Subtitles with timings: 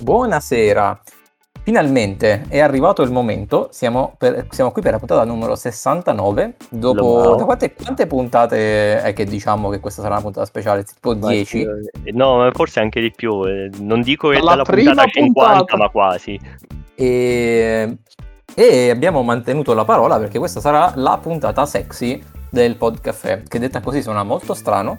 [0.00, 0.98] Buonasera.
[1.62, 7.34] Finalmente è arrivato il momento, siamo, per- siamo qui per la puntata numero 69, dopo
[7.36, 10.84] da quante, quante puntate è che diciamo che questa sarà una puntata speciale?
[10.84, 11.60] Tipo 10?
[12.04, 13.44] Eh, No, forse anche di più.
[13.44, 15.76] eh, Non dico che Dalla dalla prima puntata 50, puntata.
[15.76, 16.40] ma quasi.
[16.94, 17.98] E,
[18.54, 23.80] e abbiamo mantenuto la parola perché questa sarà la puntata sexy del Podcaffè, che detta
[23.80, 24.98] così suona molto strano,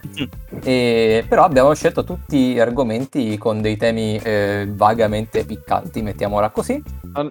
[0.63, 6.81] e- però abbiamo scelto tutti argomenti con dei temi eh, vagamente piccanti, mettiamola così.
[7.13, 7.29] Non,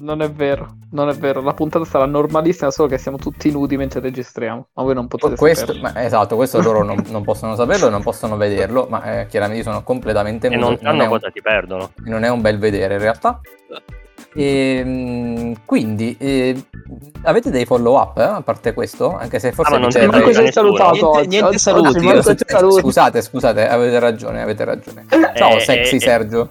[0.00, 1.40] non è vero, non è vero.
[1.42, 4.68] La puntata sarà normalissima, solo che siamo tutti nudi mentre registriamo.
[4.74, 5.90] Ma voi non potete Questo, saperlo.
[5.92, 9.64] ma- esatto, questo loro non, non possono saperlo e non possono vederlo, ma eh, chiaramente
[9.64, 11.92] sono completamente E non sanno è un- cosa ti perdono.
[12.04, 13.40] non è un bel vedere in realtà.
[14.34, 16.62] E, quindi eh,
[17.22, 19.16] avete dei follow up a parte questo?
[19.16, 21.28] Anche se forse Ah, non c'è- ti Manco sei salutato Niente- oggi.
[21.28, 22.80] niente Oggi- saluti, oggi manco Eh, ti saluti.
[22.80, 25.06] Scusate, scusate, avete ragione, avete ragione.
[25.34, 26.50] Ciao Eh, sexy eh, Sergio.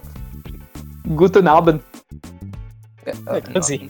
[1.04, 1.80] Guten Abend.
[3.04, 3.86] Eh, È così.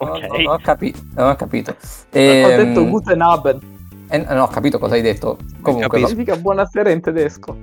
[0.00, 0.26] no, Ok.
[0.38, 1.70] non ho capito, non ho capito.
[1.70, 1.76] Ho
[2.10, 3.62] Ehm, detto Guten Abend.
[4.08, 5.38] eh, non ho capito cosa hai detto.
[5.62, 6.08] Comunque, capito.
[6.08, 7.56] Significa buonasera in tedesco.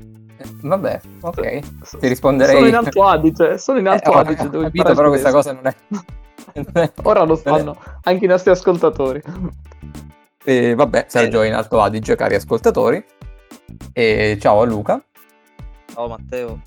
[0.62, 1.60] Va- vabbè, ok.
[2.00, 2.56] Ti risponderei.
[2.56, 4.44] Sono in Alto Adige, sono in Eh, Alto ho- Adige.
[4.48, 5.76] ho capito, però questa cosa non è.
[6.56, 9.22] non è- Ora lo sanno anche i nostri ascoltatori.
[10.44, 13.04] E vabbè, Sergio è in Alto Adige, cari ascoltatori.
[13.94, 15.02] E ciao a Luca.
[15.94, 16.62] Ciao Matteo.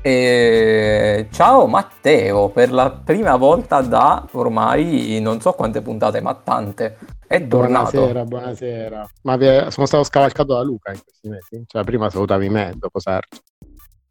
[0.00, 6.96] E ciao Matteo, per la prima volta da ormai non so quante puntate, ma tante.
[7.28, 7.90] È tornato.
[7.90, 9.06] Buonasera, buonasera.
[9.22, 11.64] Ma vi è- sono stato scavalcato da Luca in questi mesi?
[11.66, 13.38] Cioè, prima salutavi me, dopo Sergio.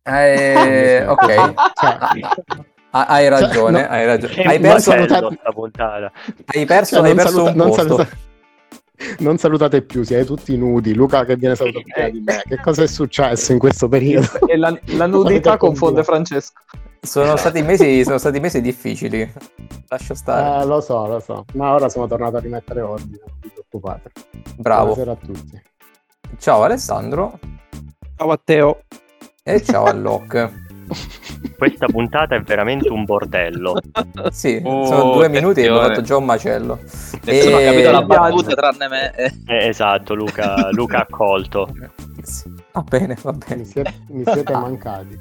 [0.04, 1.26] Eh, ok,
[1.74, 1.98] Cioè,
[2.92, 3.94] Ha- hai ragione, Cioè, no.
[3.94, 4.34] hai ragione.
[4.44, 5.40] Hai perso, salutate-
[6.46, 7.82] hai perso, cioè, hai non, perso saluta- un non posto.
[7.82, 8.08] saluta-
[9.20, 10.94] non salutate più, siete tutti nudi.
[10.94, 12.42] Luca che viene salutato prima di me.
[12.48, 14.28] Che cosa è successo in questo periodo?
[14.48, 16.04] E la, la nudità confonde.
[16.04, 16.62] Francesco.
[17.02, 19.32] Sono stati mesi, sono stati mesi difficili.
[19.88, 20.62] Lascio stare.
[20.64, 21.46] Eh, lo so, lo so.
[21.54, 24.12] Ma ora sono tornato a rimettere ordine, non vi preoccupate.
[24.58, 24.94] Bravo.
[24.94, 25.62] Buonasera a tutti.
[26.40, 27.40] Ciao Alessandro
[28.18, 28.82] Ciao Matteo.
[29.44, 30.66] e ciao a Locke.
[31.58, 33.80] Questa puntata è veramente un bordello.
[34.32, 35.96] Sì, Oh, sono due minuti e abbiamo attenzione.
[35.96, 36.80] fatto già un macello.
[37.24, 39.14] Nessuno ha E- capito la battuta tranne me.
[39.16, 39.32] Eh,
[39.68, 41.70] esatto, Luca, Luca ha colto.
[42.74, 43.56] Va bene, va bene.
[43.58, 45.20] Mi siete, mi siete mancati.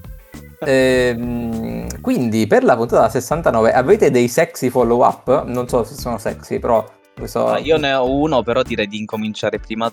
[0.61, 5.45] Ehm, quindi per la puntata 69 avete dei sexy follow up?
[5.45, 6.85] Non so se sono sexy, però
[7.15, 7.45] questo...
[7.45, 9.91] ma io ne ho uno, però direi di incominciare prima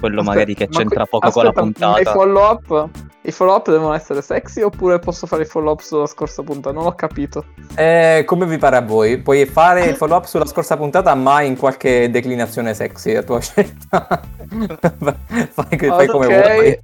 [0.00, 2.00] quello magari che Ma c'entra que- poco con la aspetta, ma puntata.
[2.00, 2.88] I follow up,
[3.22, 6.74] i follow up devono essere sexy oppure posso fare i follow up sulla scorsa puntata?
[6.74, 7.44] Non ho capito.
[7.74, 9.18] Eh, come vi pare a voi?
[9.18, 13.40] Puoi fare il follow up sulla scorsa puntata, ma in qualche declinazione sexy, a tua
[13.42, 14.22] scelta.
[15.50, 16.52] fai, fai come Ok.
[16.54, 16.78] vuoi.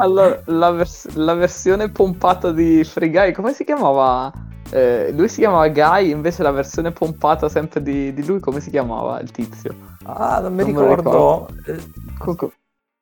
[0.00, 4.32] Allora, la, vers- la versione pompata di Free Guy, come si chiamava?
[4.72, 8.70] Eh, lui si chiamava Guy, invece la versione pompata sempre di, di lui, come si
[8.70, 9.74] chiamava il tizio?
[10.04, 11.48] Ah, non mi Non me lo ricordo.
[12.18, 12.50] Comunque,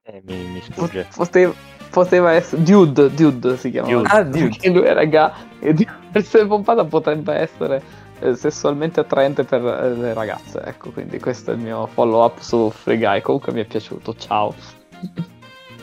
[0.04, 1.06] Eh, mi, mi sfugge.
[1.14, 1.52] poteva,
[1.90, 3.94] poteva essere Dude, Dude si chiamava.
[3.94, 4.08] Dude.
[4.08, 4.48] Ah, Dude.
[4.48, 7.82] Perché lui era Guy e di- la versione pompata potrebbe essere
[8.20, 10.62] eh, sessualmente attraente per eh, le ragazze.
[10.64, 13.20] Ecco, quindi questo è il mio follow up su Free Guy.
[13.20, 14.14] Comunque mi è piaciuto.
[14.16, 14.54] Ciao.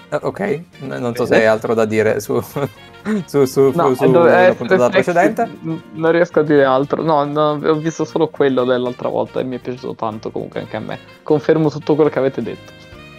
[0.09, 2.39] Eh, Ok, non so se hai altro da dire su,
[3.25, 5.49] su, su, No, su, dove- la eh, puntata precedente.
[5.93, 7.01] Non riesco a dire altro.
[7.01, 10.75] No, no, ho visto solo quello dell'altra volta e mi è piaciuto tanto comunque anche
[10.75, 10.99] a me.
[11.23, 12.71] Confermo tutto quello che avete detto.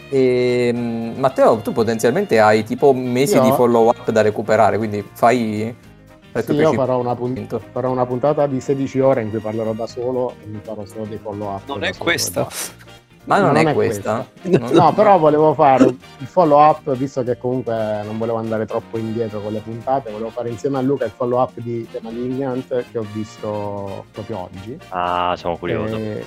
[0.09, 3.43] E, mm, Matteo, tu potenzialmente hai tipo mesi Io?
[3.43, 5.75] di follow up da recuperare, quindi fai...
[6.37, 9.87] Sì, io farò una, pun- farò una puntata di 16 ore in cui parlerò da
[9.87, 11.63] solo e mi farò solo dei follow up.
[11.67, 12.43] Non da è solo, questa.
[12.43, 12.73] basta.
[13.27, 14.27] Ma non, Non è, è questa.
[14.41, 14.73] questa.
[14.73, 19.41] No, però volevo fare il follow up, visto che comunque non volevo andare troppo indietro
[19.41, 22.99] con le puntate, volevo fare insieme a Luca il follow up di The Malignant che
[22.99, 24.79] ho visto proprio oggi.
[24.91, 25.97] Ah, sono curioso.
[25.97, 26.25] E-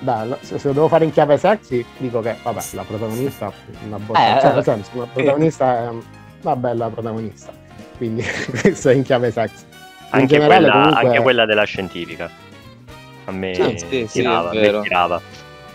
[0.00, 3.86] lo- se se lo devo fare in chiave sexy, dico che vabbè, la protagonista è
[3.86, 4.54] una botta, Eh, cioè, eh.
[4.54, 5.88] nel senso, la protagonista è
[6.42, 7.52] una bella protagonista.
[7.96, 8.22] Quindi
[8.60, 9.64] questo è in chiave sexy.
[9.70, 12.30] In Anche, generale, quella, comunque- anche quella della scientifica.
[13.26, 14.80] A me Sì, sì, sì, tirava, è a me vero.
[14.82, 15.20] tirava.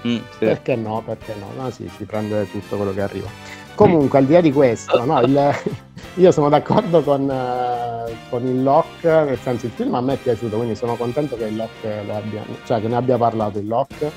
[0.07, 0.23] Mm, sì.
[0.39, 1.01] Perché no?
[1.05, 1.61] Perché no?
[1.61, 3.27] No, sì, si prende tutto quello che arriva.
[3.75, 5.51] Comunque, al di là di questo, no, il-
[6.15, 10.17] io sono d'accordo con, eh, con il Lock, nel senso il film a me è
[10.17, 13.67] piaciuto, quindi sono contento che il Lock lo abbia, cioè che ne abbia parlato il
[13.67, 14.11] Lock.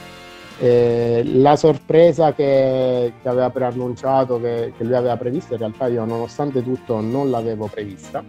[0.59, 6.05] Eh, la sorpresa che, che aveva preannunciato, che, che lui aveva previsto, in realtà io
[6.05, 8.23] nonostante tutto non l'avevo prevista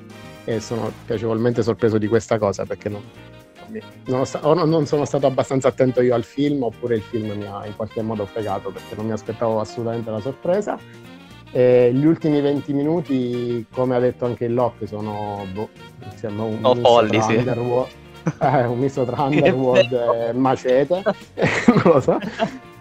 [0.45, 3.01] e sono piacevolmente sorpreso di questa cosa perché non,
[4.05, 7.45] non, sta- o non- sono stato abbastanza attento io al film oppure il film mi
[7.45, 10.77] ha in qualche modo fregato perché non mi aspettavo assolutamente la sorpresa
[11.55, 15.69] E gli ultimi 20 minuti, come ha detto anche il Lock, sono boh,
[16.15, 17.35] sembra un, Oh, folli, sì.
[17.35, 17.91] Underworld,
[18.41, 21.01] eh, un misto tra Underworld e Macete,
[21.83, 22.17] non lo so.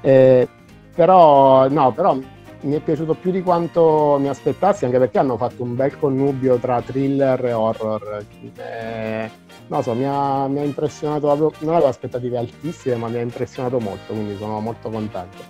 [0.00, 0.48] Eh,
[0.94, 2.16] però, no, però
[2.60, 6.56] mi è piaciuto più di quanto mi aspettassi, anche perché hanno fatto un bel connubio
[6.56, 8.24] tra thriller e horror.
[8.56, 9.30] Eh,
[9.68, 13.16] non lo so, mi ha, mi ha impressionato proprio, non avevo aspettative altissime, ma mi
[13.16, 15.42] ha impressionato molto, quindi sono molto contento.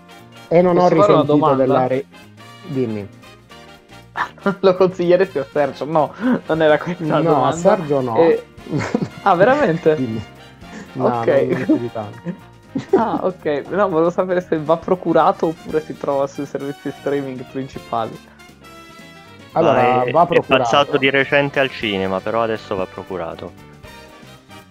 [0.49, 1.87] E non ho Posso una risentito della...
[1.87, 2.05] Re...
[2.67, 3.09] Dimmi.
[4.61, 5.85] Lo consiglieresti a Sergio?
[5.85, 6.13] No,
[6.47, 7.49] non era questa la no, domanda.
[7.49, 8.17] a Sergio no.
[8.17, 8.45] E-
[9.23, 9.95] Ah, veramente?
[9.97, 10.25] Dimmi.
[10.95, 12.31] No, Ok.
[12.95, 13.65] Ah, ok.
[13.69, 18.19] No, volevo sapere se va procurato oppure si trova sui servizi streaming principali.
[19.53, 20.63] Allora, Ma è, va è procurato.
[20.63, 23.53] passato di recente al cinema, però adesso va procurato.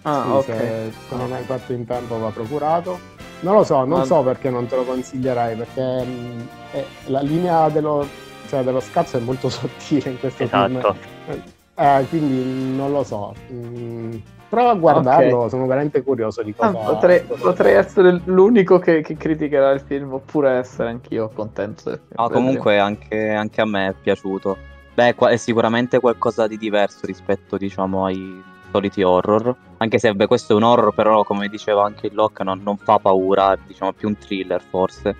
[0.02, 0.44] Ah, Sì, ok.
[0.44, 2.98] se, se non hai fatto in tempo va procurato.
[3.40, 7.20] Non lo so, non Ma- so perché non te lo consiglierei, perché mh, è- la
[7.20, 8.06] linea dello,
[8.48, 10.94] cioè, dello scazzo è molto sottile in questo Esatto.
[11.26, 11.40] film.
[11.74, 13.34] Eh, quindi non lo so.
[13.52, 14.14] Mm,
[14.48, 16.92] prova a guardarlo, sono veramente curioso di Ah, cosa...
[16.92, 22.00] potrei, cosa- potrei essere l'unico che, che criticherà il film, oppure essere anch'io contento del
[22.06, 22.22] film.
[22.22, 24.56] No, comunque anche, anche a me è piaciuto.
[24.94, 28.42] Beh, è sicuramente qualcosa di diverso rispetto, diciamo, ai
[28.72, 29.54] soliti horror.
[29.78, 32.78] Anche se, beh, questo è un horror, però, come diceva anche il Locke, non, non
[32.78, 35.14] fa paura, diciamo, più un thriller, forse.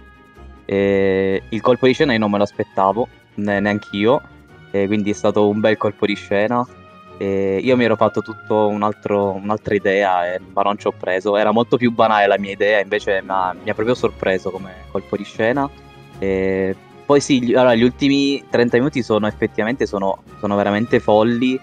[0.65, 4.23] E il colpo di scena io non me lo aspettavo, ne- neanch'io,
[4.71, 6.67] e quindi è stato un bel colpo di scena.
[7.19, 11.37] E io mi ero fatto tutto un altro- un'altra idea, ma non ci ho preso.
[11.37, 14.87] Era molto più banale la mia idea, invece mi ha, mi ha proprio sorpreso come
[14.91, 15.69] colpo di scena.
[16.19, 21.61] E poi sì, gli, allora, gli ultimi 30 minuti sono effettivamente sono, sono veramente folli.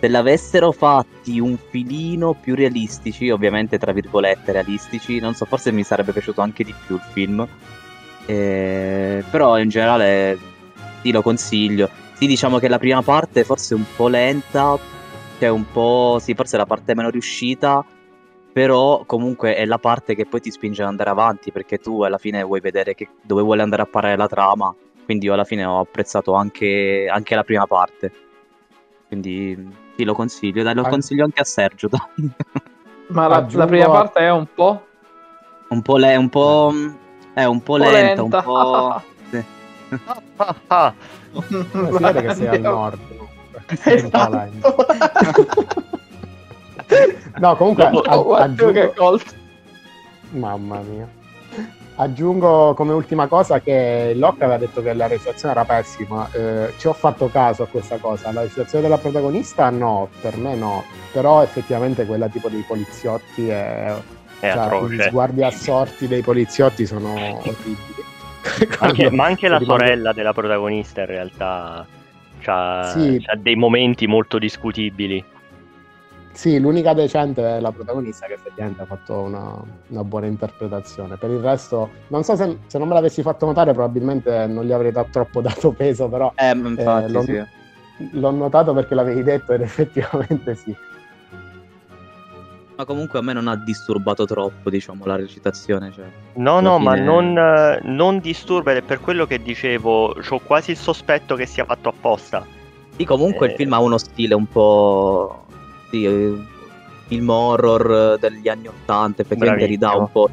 [0.00, 5.82] Se l'avessero fatti un filino più realistici, ovviamente tra virgolette realistici, non so, forse mi
[5.82, 7.46] sarebbe piaciuto anche di più il film.
[8.26, 10.38] Eh, però in generale
[11.02, 11.88] sì, lo consiglio.
[12.14, 14.78] Sì, diciamo che la prima parte forse è un po' lenta,
[15.38, 17.84] cioè un po', sì, forse è la parte meno riuscita,
[18.52, 22.18] però comunque è la parte che poi ti spinge ad andare avanti, perché tu alla
[22.18, 24.74] fine vuoi vedere che- dove vuole andare a parare la trama,
[25.04, 28.12] quindi io alla fine ho apprezzato anche, anche la prima parte.
[29.08, 32.30] Quindi sì, lo consiglio, dai, lo An- consiglio anche a Sergio, dai.
[33.08, 34.86] Ma la, aggiungo- la prima parte è un po'...
[35.68, 36.72] Un po', le- un po',
[37.34, 38.42] è un po' Un po' lenta, un lenta.
[38.42, 39.02] po'...
[39.30, 39.44] sì.
[40.36, 40.94] Ah, ah,
[41.32, 42.98] Eh, si vede che sei al nord.
[43.10, 43.26] Un.
[43.84, 44.76] Esatto.
[47.38, 49.32] No, comunque Oh, a- guarda che aggiungo, colto.
[50.30, 51.06] mamma mia.
[52.00, 56.28] Aggiungo come ultima cosa che Locke aveva detto che la recitazione era pessima.
[56.32, 58.30] Eh, ci ho fatto caso a questa cosa.
[58.30, 60.84] La recitazione della protagonista no, per me no.
[61.12, 63.94] Però effettivamente quella tipo dei poliziotti è, è
[64.38, 65.02] cioè, gli atroce.
[65.08, 67.76] sguardi assorti dei poliziotti sono orribili.
[68.78, 71.84] Anche- ma anche la rimane- sorella della protagonista in realtà
[72.40, 73.20] c'ha, Sì.
[73.38, 75.22] dei momenti molto discutibili.
[76.38, 81.16] Sì, l'unica decente è la protagonista che effettivamente ha fatto una, una buona interpretazione.
[81.16, 84.70] Per il resto, non so se, se non me l'avessi fatto notare, probabilmente non gli
[84.70, 87.42] avrei dato troppo dato peso, però Eh, infatti, lo- sì.
[88.12, 90.72] l'ho notato perché l'avevi detto ed effettivamente sì.
[92.76, 95.90] Ma comunque a me non ha disturbato troppo, diciamo, la recitazione.
[95.90, 96.04] Cioè.
[96.34, 100.38] No, no, ma fine- non, eh, non disturba ed è per quello che dicevo, ho
[100.44, 102.46] quasi il sospetto che sia fatto apposta.
[102.94, 103.50] Sì, comunque Eh.
[103.50, 105.46] il film ha uno stile un po'.
[105.90, 106.34] Sì, eh,
[107.06, 110.28] film horror degli anni Ottanta, effettivamente ridà un po'.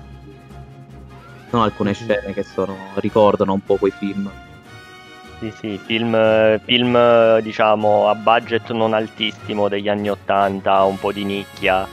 [1.50, 1.96] Sono alcune Mhm.
[1.96, 4.30] scene che sono, ricordano un po' quei film.
[5.40, 11.24] Sì, sì, film, film, diciamo a budget non altissimo degli anni 80, un po' di
[11.24, 11.88] nicchia.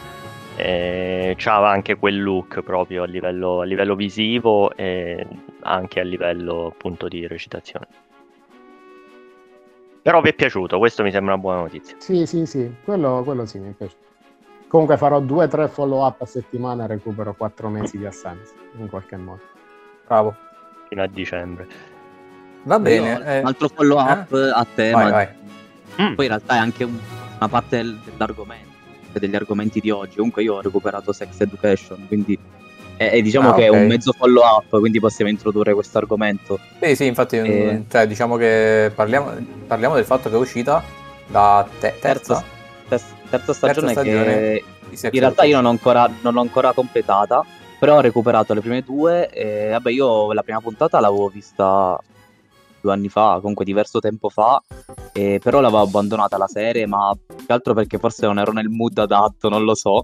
[0.56, 5.26] Eh, anche quel look proprio a livello, a livello visivo e
[5.62, 7.86] anche a livello appunto di recitazione.
[10.02, 11.94] Però vi è piaciuto, questo mi sembra una buona notizia.
[11.98, 14.00] Sì, sì, sì, quello, quello sì mi è piaciuto.
[14.66, 18.54] Comunque farò due o tre follow up a settimana e recupero quattro mesi di assenza,
[18.78, 19.40] in qualche modo.
[20.06, 20.34] Bravo.
[20.88, 21.66] Fino a dicembre.
[22.64, 23.14] Va Io, bene.
[23.14, 25.02] un eh, altro follow up a tema.
[25.02, 25.28] vai, vai.
[26.00, 26.98] Mm, Poi in realtà è anche un-
[27.36, 28.70] una parte del- dell'argomento,
[29.12, 30.16] degli argomenti di oggi.
[30.16, 32.36] Comunque io ho recuperato Sex Education, quindi
[33.10, 33.74] è- diciamo Ah, che ok.
[33.76, 36.58] è un mezzo follow up, quindi possiamo introdurre questo argomento.
[36.80, 37.72] Sì, sì, infatti, Eh.
[37.72, 39.32] mm, cioè, diciamo che parliamo,
[39.66, 40.82] parliamo del fatto che è uscita
[41.26, 42.44] da te- terza,
[42.88, 44.64] Terza, terza stagione, stagione che
[45.12, 47.42] in realtà io non ho ancora, non l'ho ancora completata,
[47.78, 51.98] però ho recuperato le prime due e vabbè io la prima puntata l'avevo vista
[52.80, 54.62] due anni fa, comunque diverso tempo fa,
[55.12, 58.68] e però l'avevo abbandonata la serie, ma più che altro perché forse non ero nel
[58.68, 60.02] mood adatto, non lo so.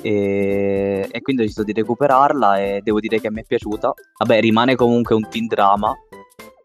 [0.00, 3.92] E, e quindi ho deciso di recuperarla e devo dire che mi è piaciuta.
[4.18, 5.92] Vabbè, rimane comunque un teen drama,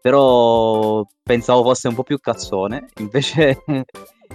[0.00, 3.62] però pensavo fosse un po' più cazzone, invece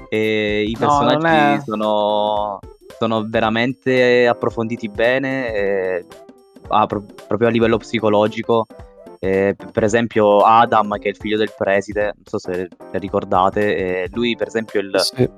[0.09, 2.59] eh, i No, personaggi è- sono,
[2.97, 6.05] sono veramente approfonditi bene, eh,
[6.69, 8.65] ah, pro- proprio a livello psicologico.
[9.21, 14.09] Eh, per esempio Adam, che è il figlio del preside, non so se ricordate, eh,
[14.13, 15.29] lui per esempio il, Sì.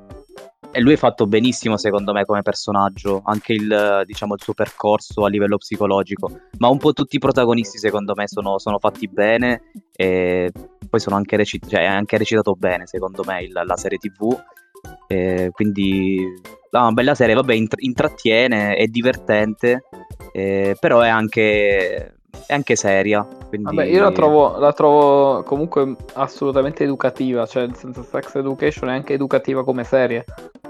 [0.71, 5.25] E lui è fatto benissimo secondo me come personaggio, anche il, diciamo, il suo percorso
[5.25, 9.63] a livello psicologico, ma un po' tutti i protagonisti secondo me sono, sono fatti bene
[9.95, 10.51] e
[10.89, 14.37] poi sono anche, reci- cioè, è anche recitato bene secondo me il- la serie tv,
[15.07, 16.17] e quindi
[16.71, 19.83] no, una bella serie, vabbè int- intrattiene, è divertente,
[20.31, 23.25] eh, però è anche, è anche seria.
[23.47, 23.75] Quindi...
[23.75, 28.93] Vabbè, io la trovo, la trovo comunque assolutamente educativa, cioè nel senso Sex Education è
[28.93, 30.25] anche educativa come serie,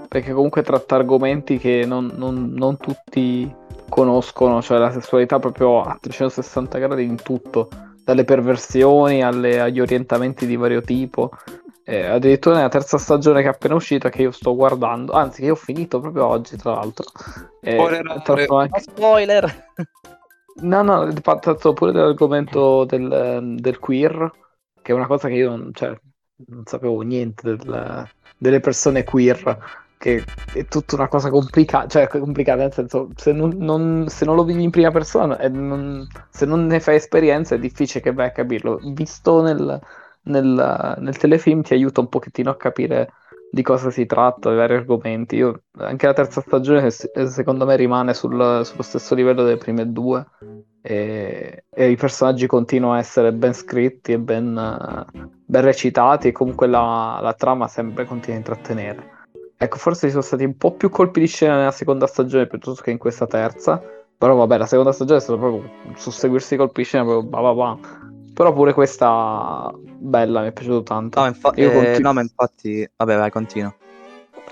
[0.08, 3.52] perché comunque tratta argomenti che non, non- non tutti
[3.88, 7.68] conoscono, cioè la sessualità proprio a 360 gradi in tutto,
[8.04, 11.30] dalle perversioni alle- agli orientamenti di vario tipo.
[11.84, 15.46] Eh, addirittura nella terza stagione che è appena uscita, che io sto guardando, anzi che
[15.46, 17.06] io ho finito proprio oggi tra l'altro.
[17.60, 19.64] eh, Spoiler, tratto anche- spoiler!
[20.54, 24.30] No, no, ho parlato pure dell'argomento del, ehm, del queer,
[24.82, 25.98] che è una cosa che io non, cioè,
[26.48, 29.58] non sapevo niente del- delle persone queer,
[29.96, 34.36] che è tutta una cosa complicata, cioè complicata nel senso, se non, non- se non
[34.36, 38.12] lo vivi in prima persona, e non- se non ne fai esperienza è difficile che
[38.12, 38.78] vai a capirlo.
[38.92, 39.80] Visto nel,
[40.24, 43.12] nel- nel telefilm ti aiuta un pochettino a capire
[43.52, 45.36] di cosa si tratta, i vari argomenti.
[45.36, 49.92] Io, anche la terza stagione, se- secondo me, rimane sul- sullo stesso livello delle prime
[49.92, 50.24] due.
[50.80, 55.06] E, e i personaggi continuano a essere ben scritti e ben,
[55.44, 59.10] ben recitati, e comunque la, la trama sempre continua a intrattenere.
[59.58, 62.82] Ecco, forse ci sono stati un po' più colpi di scena nella seconda stagione piuttosto
[62.82, 63.80] che in questa terza.
[64.16, 67.40] Però vabbè, la seconda stagione è stata proprio susseguirsi i colpi di scena, proprio bah
[67.42, 68.10] bah bah.
[68.34, 71.20] Però pure questa bella, mi è piaciuto tanto.
[71.20, 72.88] No, infa- Io eh, continu- no, ma infatti...
[72.96, 73.74] Vabbè, vai, continua.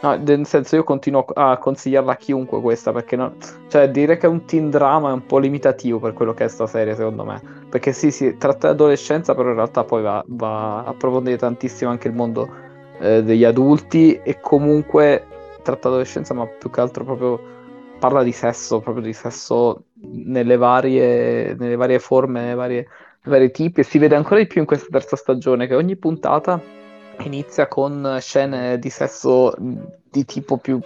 [0.03, 3.35] No, nel senso io continuo a consigliarla a chiunque questa perché no,
[3.69, 6.49] cioè dire che è un teen drama è un po' limitativo per quello che è
[6.49, 10.25] sta serie secondo me perché sì si tratta di adolescenza però in realtà poi va,
[10.27, 12.49] va a approfondire tantissimo anche il mondo
[12.99, 15.27] eh, degli adulti e comunque
[15.63, 17.39] tratta di adolescenza ma più che altro proprio
[17.99, 22.87] parla di sesso proprio di sesso nelle varie, nelle varie forme nei vari, nei
[23.25, 26.61] vari tipi e si vede ancora di più in questa terza stagione che ogni puntata
[27.23, 30.81] inizia con scene di sesso di tipo più,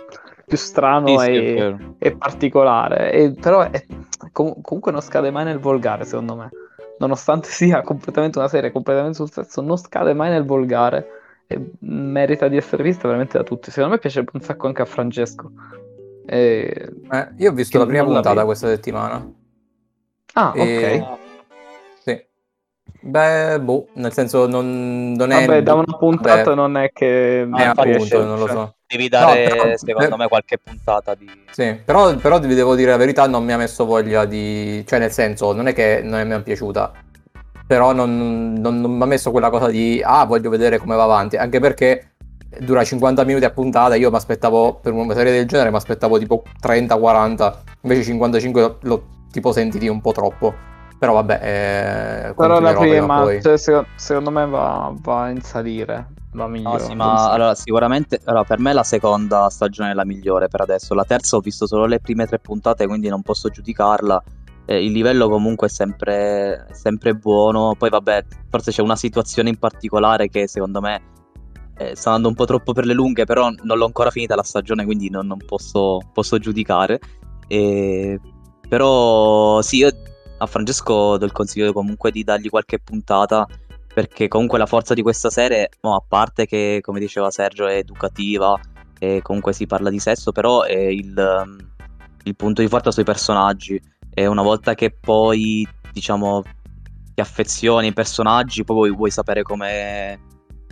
[0.46, 3.86] più strano Sì, e, e particolare, e, però è-
[4.32, 6.50] com- comunque non scade mai nel volgare, secondo me.
[6.98, 11.06] Nonostante sia completamente una serie completamente sul sesso, non scade mai nel volgare
[11.46, 13.70] e merita di essere vista veramente da tutti.
[13.70, 15.50] Secondo me piace un sacco anche a Francesco.
[16.26, 19.32] E- Eh, io ho visto la prima la puntata questa settimana.
[20.34, 21.23] Ah, E- ok.
[23.06, 25.44] Beh, boh, nel senso non, non è...
[25.44, 28.54] Vabbè, da una puntata Vabbè, non è che eh, riesce, appunto, non lo cioè.
[28.54, 28.74] so.
[28.86, 31.30] Devi dare, No, però- secondo eh, me, qualche puntata di...
[31.50, 34.82] Sì, però, però vi devo dire la verità, non mi ha messo voglia di...
[34.86, 36.92] Cioè, nel senso, non è che non mi è piaciuta,
[37.66, 41.02] però non, non- non mi ha messo quella cosa di, ah, voglio vedere come va
[41.02, 42.12] avanti, anche perché
[42.60, 46.18] dura 50 minuti a puntata, io mi aspettavo, per una serie del genere, mi aspettavo
[46.18, 50.54] tipo 30-40, invece 55 l'ho, l'ho tipo sentiti un po' troppo,
[51.04, 56.44] però vabbè, eh, Però la prima cioè, secondo, secondo me va, va in salire, va
[56.44, 56.78] No, migliore.
[56.78, 60.94] sì, ma allora sicuramente allora, per me la seconda stagione è la migliore per adesso.
[60.94, 64.22] La terza ho visto solo le prime tre puntate, quindi non posso giudicarla.
[64.64, 67.74] Eh, il livello comunque è sempre, sempre buono.
[67.76, 71.02] Poi vabbè, forse c'è una situazione in particolare che secondo me
[71.76, 74.42] eh, sta andando un po' troppo per le lunghe, però non l'ho ancora finita la
[74.42, 76.98] stagione, quindi non, non posso, posso giudicare.
[77.46, 78.18] E-
[78.66, 79.90] Però sì, io
[80.38, 83.46] a Francesco do il consiglio comunque di dargli qualche puntata
[83.92, 87.76] perché comunque la forza di questa serie, mo, a parte che come diceva Sergio è
[87.76, 88.58] educativa
[88.98, 91.56] e comunque si parla di sesso, però è il, um,
[92.24, 93.80] il punto di forza sui personaggi
[94.12, 96.42] e una volta che poi diciamo
[97.14, 100.18] ti affezioni ai personaggi poi vuoi, vuoi sapere come,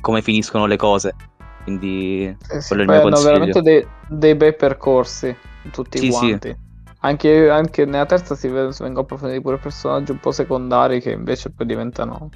[0.00, 1.14] come finiscono le cose
[1.62, 3.30] quindi Eh sì, quello è il mio hanno consiglio.
[3.30, 5.36] veramente dei, dei bei percorsi
[5.70, 6.56] tutti Sì, sì.
[7.04, 11.10] Anche, anche nella terza si, ve- si vengono approfonditi pure personaggi un po' secondari che
[11.10, 12.30] invece poi diventano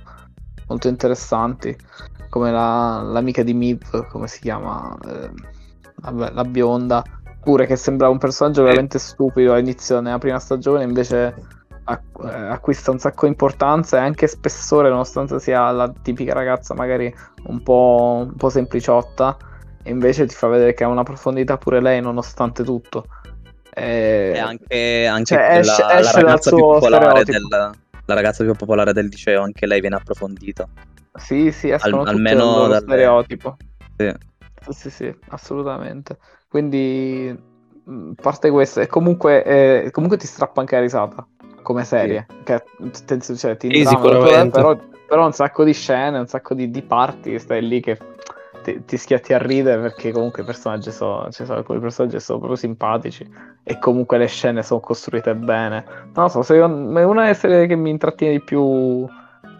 [0.67, 1.77] molto interessanti,
[2.29, 4.97] come la- l'amica di Miv, come si chiama?
[5.07, 5.31] Eh,
[5.97, 7.05] vabbè, la bionda,
[7.41, 11.35] pure che sembrava un personaggio veramente stupido all'inizio nella prima stagione, invece
[11.89, 17.15] eh, acquista un sacco di importanza e anche spessore, nonostante sia la tipica ragazza magari
[17.45, 19.37] un po', un po' sempliciotta,
[19.85, 23.07] e invece ti fa vedere che ha una profondità pure lei, nonostante tutto.
[23.79, 28.43] E- e anche, anche Cioè, esce- la esce dal ragazza più popolare del, la ragazza
[28.43, 30.67] più popolare del liceo anche lei viene approfondita
[31.15, 33.57] Sì, sì, Al- almeno dal stereotipo.
[33.97, 34.15] Sì.
[34.67, 36.19] Sì, sì, sì, assolutamente.
[36.49, 37.29] Quindi,
[37.87, 41.27] a parte questo, e comunque, eh, comunque ti strappa anche la risata
[41.63, 42.27] come serie.
[42.45, 42.65] Che,
[43.05, 44.51] te- cioè, ti Sì, intrama.
[44.51, 47.99] Però, però un sacco di scene, un sacco di, di parti che stai lì che
[48.67, 52.39] ti, ti schiatti a ridere perché comunque i personaggi sono, ci sono alcuni personaggi sono
[52.39, 53.25] proprio simpatici
[53.63, 55.85] e comunque le scene sono costruite bene.
[56.15, 59.07] Non lo so, secondo è una delle serie che mi intrattiene di più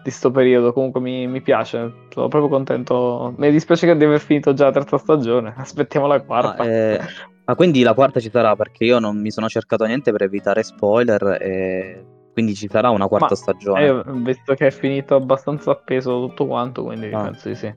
[0.03, 3.33] di sto periodo, comunque mi, mi piace, sono proprio contento.
[3.37, 6.63] Mi dispiace che di aver finito già la terza stagione, aspettiamo la quarta.
[6.63, 6.99] Ah, eh,
[7.45, 10.63] ma quindi la quarta ci sarà perché io non mi sono cercato niente per evitare
[10.63, 13.81] spoiler e quindi ci sarà una quarta Ma- stagione.
[13.81, 17.23] Eh, io ho visto che è finito abbastanza appeso tutto quanto, quindi Ah.
[17.23, 17.73] penso di sì.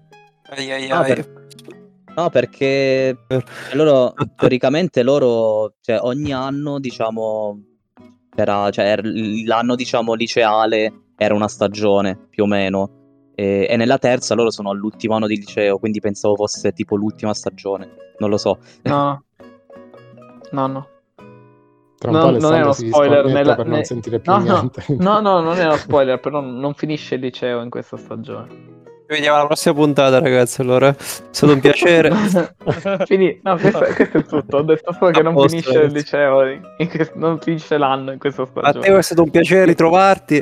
[0.50, 1.14] Ai, ai, Ah, ai.
[1.14, 1.38] per-
[2.16, 3.16] No, perché
[3.74, 7.58] loro teoricamente loro, cioè ogni anno, diciamo,
[8.34, 9.04] era, cioè, er-
[9.46, 12.98] l'anno diciamo liceale era una stagione più o meno.
[13.34, 17.32] E, e nella terza loro sono all'ultimo anno di liceo, quindi pensavo fosse tipo l'ultima
[17.32, 17.88] stagione.
[18.18, 18.58] Non lo so.
[18.82, 19.22] No,
[20.50, 20.88] no, no.
[21.96, 24.38] Tra un No, po' non è uno spoiler nella- per non ne- sentire più No,
[24.38, 24.84] no, niente.
[24.98, 28.78] no, no, non è uno spoiler, però non finisce il liceo in questa stagione.
[29.10, 30.60] Ci vediamo alla prossima puntata, ragazzi.
[30.60, 30.94] Allora, è
[31.30, 32.12] stato un piacere.
[33.06, 34.56] Fini- no, questo, questo è tutto.
[34.58, 35.94] Ho detto solo che non posto, finisce il ragazzi.
[35.94, 38.86] liceo, in que- non finisce l'anno in questa A stagione.
[38.86, 40.40] te è stato un piacere ritrovarti.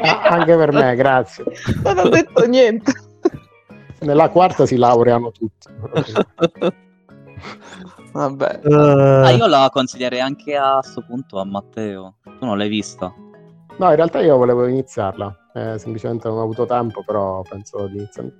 [0.00, 1.44] Ah, anche per me, grazie.
[1.84, 2.92] Non ho detto niente.
[4.00, 5.68] Nella quarta si laureano tutti.
[8.12, 8.60] Vabbè.
[8.64, 12.16] Ah, io la consiglierei anche a sto punto a Matteo.
[12.24, 13.14] Tu non l'hai vista?
[13.76, 17.96] No, in realtà io volevo iniziarla, eh, semplicemente non ho avuto tempo, però penso di
[17.96, 18.32] iniziare.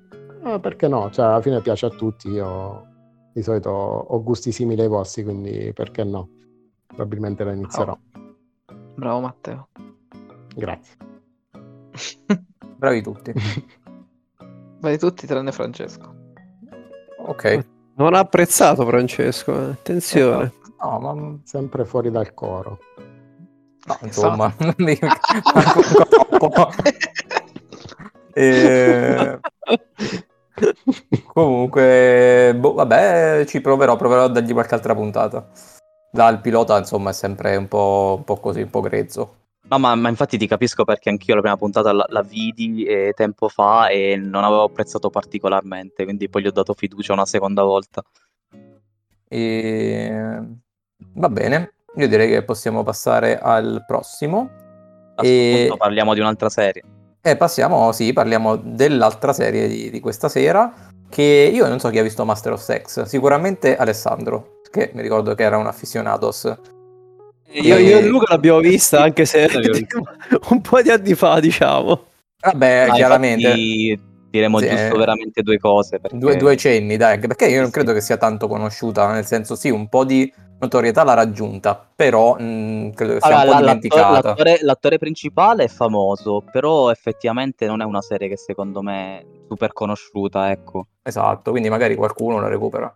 [0.44, 1.11] Eh, perché no?
[1.11, 2.87] Cioè, alla fine piace a tutti, io
[3.32, 6.28] di solito ho gusti simili ai vostri, quindi perché no?
[6.87, 7.96] Probabilmente la inizierò.
[8.94, 9.68] Bravo Matteo.
[10.54, 10.96] Grazie.
[12.76, 13.32] Bravi tutti.
[14.81, 16.14] Vai tutti tranne Francesco.
[17.26, 17.66] Ok.
[17.96, 19.52] Non ha apprezzato Francesco.
[19.59, 19.70] eh.
[19.70, 20.52] Attenzione.
[20.83, 22.79] No, ma Sempre fuori dal coro.
[24.03, 26.70] Insomma, non po' troppo.
[28.35, 29.38] Eh,
[31.33, 35.46] Comunque, boh, vabbè, ci proverò, proverò a dargli qualche altra puntata.
[36.11, 39.37] Dal pilota, insomma, è sempre un po', un po' così, un po' grezzo.
[39.68, 43.12] No, ma, ma infatti ti capisco perché anch'io la prima puntata la, la vidi eh,
[43.14, 47.64] tempo fa e non avevo apprezzato particolarmente, quindi poi gli ho dato fiducia una seconda
[47.64, 48.03] volta.
[49.29, 50.42] E...
[51.14, 54.50] Va bene, io direi che possiamo passare al prossimo.
[55.16, 56.82] A E- parliamo di un'altra serie.
[57.22, 60.72] E passiamo, sì, parliamo dell'altra serie di, di questa sera,
[61.09, 65.35] che io non so chi ha visto Master of Sex, sicuramente Alessandro, che mi ricordo
[65.35, 66.54] che era un aficionados.
[67.48, 69.48] Io, io e Luca l'abbiamo vista, anche se
[70.50, 72.04] un po' di anni fa, diciamo.
[72.40, 74.98] Vabbè, Ah, chiaramente, infatti diremo Sì, giusto eh.
[74.98, 75.98] veramente due cose.
[75.98, 76.18] Perché...
[76.18, 79.70] due, due cenni, dai, perché io non credo che sia tanto conosciuta, nel senso sì,
[79.70, 84.11] un po' di notorietà l'ha raggiunta, però mh, credo che sia Allora, un po' dimenticata.
[84.11, 89.19] l'attore, l'attore- l'attore principale è famoso, però effettivamente non è una serie che secondo me
[89.21, 90.87] è super conosciuta, ecco.
[91.03, 92.95] Esatto, quindi magari qualcuno la recupera.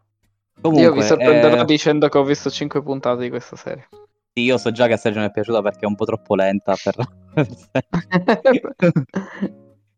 [0.61, 3.89] Comunque, Io vi sorprenderò eh, dicendo che ho visto 5 puntate di questa serie.
[4.33, 6.35] sì, io so già che a Sergio mi è piaciuta perché è un po' troppo
[6.35, 6.97] lenta per...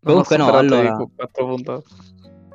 [0.04, 1.82] Comunque no, allora- 4 puntate.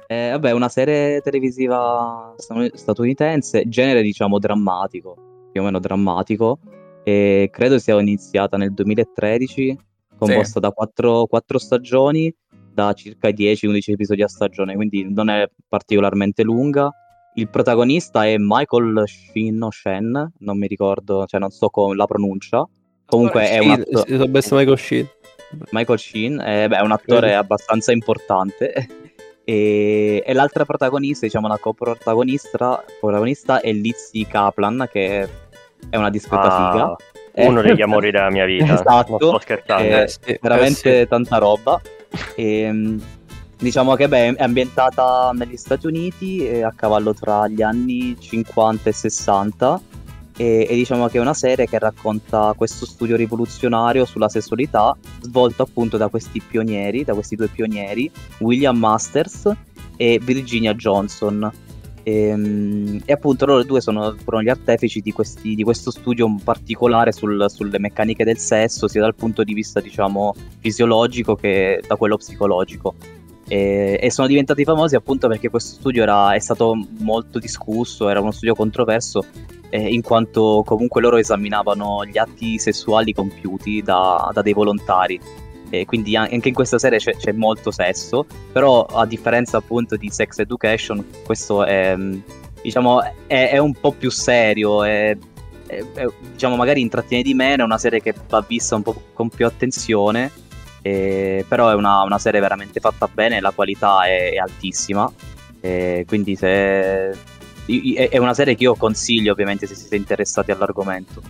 [0.09, 6.59] Eh, vabbè, una serie televisiva statunitense, genere diciamo drammatico, più o meno drammatico,
[7.03, 9.77] e credo sia iniziata nel 2013,
[10.17, 12.33] composta da quattro, quattro stagioni,
[12.73, 16.89] da circa 10-11 episodi a stagione, quindi non è particolarmente lunga.
[17.33, 22.05] Il protagonista è Michael Sheen o Shen, non mi ricordo, cioè non so con la
[22.05, 22.65] pronuncia.
[23.05, 25.07] Comunque è un Sheen, atto- sì, so best Michael Sheen.
[25.71, 29.06] Michael Sheen eh, beh, è un attore abbastanza importante
[29.49, 35.29] e, e l'altra protagonista, diciamo la coprotagonista protagonista è Lizzie Kaplan che
[35.89, 36.71] è una discreta Ah,
[37.31, 38.65] figa Uno Eh, degli amori della mia vita.
[38.75, 39.17] Esatto.
[39.17, 40.01] Non sto scherzando.
[40.01, 41.07] Eh, sì, veramente eh, sì.
[41.07, 41.79] tanta roba
[42.35, 43.01] e, mh,
[43.57, 48.91] diciamo che beh, è ambientata negli Stati Uniti a cavallo tra gli anni 50 e
[48.91, 49.81] 60
[50.37, 55.63] e, e diciamo che è una serie che racconta questo studio rivoluzionario sulla sessualità svolto
[55.63, 59.51] appunto da questi pionieri, da questi due pionieri, William Masters
[59.97, 61.51] e Virginia Johnson.
[62.03, 66.33] E, mm, e appunto loro due sono, furono gli artefici di, questi- di questo studio
[66.41, 71.95] particolare sul- sulle meccaniche del sesso, sia dal punto di vista diciamo fisiologico che da
[71.95, 72.93] quello psicologico.
[73.49, 78.19] E, e sono diventati famosi appunto perché questo studio era, è stato molto discusso, era
[78.19, 79.25] uno studio controverso,
[79.69, 85.19] eh, in quanto comunque loro esaminavano gli atti sessuali compiuti da, da dei volontari.
[85.69, 89.97] e quindi an- anche in questa serie c'è, c'è molto sesso, però a differenza appunto
[89.97, 92.19] di Sex Education, questo è, mm,
[92.61, 95.17] diciamo, è, è un po' più serio, è,
[96.31, 99.45] diciamo magari intrattiene di meno, è una serie che va vista un po' con più
[99.45, 100.31] attenzione,
[100.81, 105.11] eh, però è una, una serie veramente fatta bene, la qualità è, è altissima,
[105.59, 107.11] eh, quindi se,
[108.09, 111.21] è una serie che io consiglio ovviamente se siete interessati all'argomento.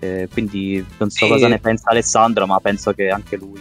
[0.00, 1.30] Eh, quindi non so Sì.
[1.30, 3.60] cosa ne pensa Alessandro, ma penso che anche lui.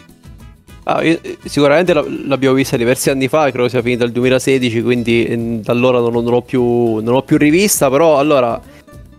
[0.84, 5.24] Ah, io- sicuramente la- l'abbiamo vista diversi anni fa, credo sia finita il 2016, quindi
[5.26, 6.64] eh, da allora non, non l'ho più,
[6.96, 8.60] non l'ho più rivista, però allora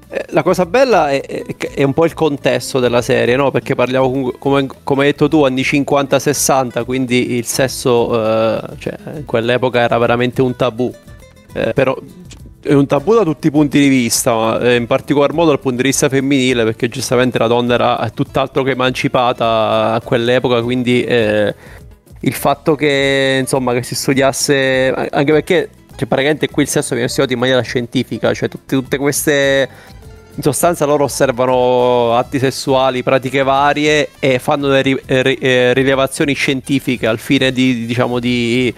[0.08, 3.52] eh, la cosa bella è, è- un po' il contesto della serie, no?
[3.52, 9.24] Perché parliamo come, come hai detto tu, anni 50-60, quindi il sesso eh, cioè, in
[9.24, 10.92] quell'epoca era veramente un tabù.
[11.54, 11.96] Eh, però
[12.62, 15.82] è un tabù da tutti i punti di vista, eh, in particolar modo dal punto
[15.82, 21.54] di vista femminile, perché giustamente la donna era tutt'altro che emancipata a quell'epoca, quindi eh,
[22.20, 27.08] il fatto che insomma che si studiasse, anche perché cioè, praticamente qui il sesso viene
[27.08, 29.68] studiato in maniera scientifica, cioè tutte, tutte queste
[30.34, 35.74] in sostanza loro osservano atti sessuali, pratiche varie e fanno delle ri- eh, ri- eh,
[35.74, 38.72] rilevazioni scientifiche al fine di, diciamo, di,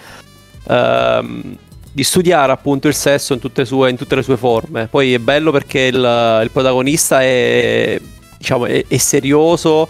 [0.67, 1.57] ehm,
[1.95, 4.87] di studiare appunto il sesso in tutte, sue- in tutte le sue forme.
[4.87, 7.97] Poi è bello perché il, il protagonista è,
[8.37, 9.87] diciamo, è, è serioso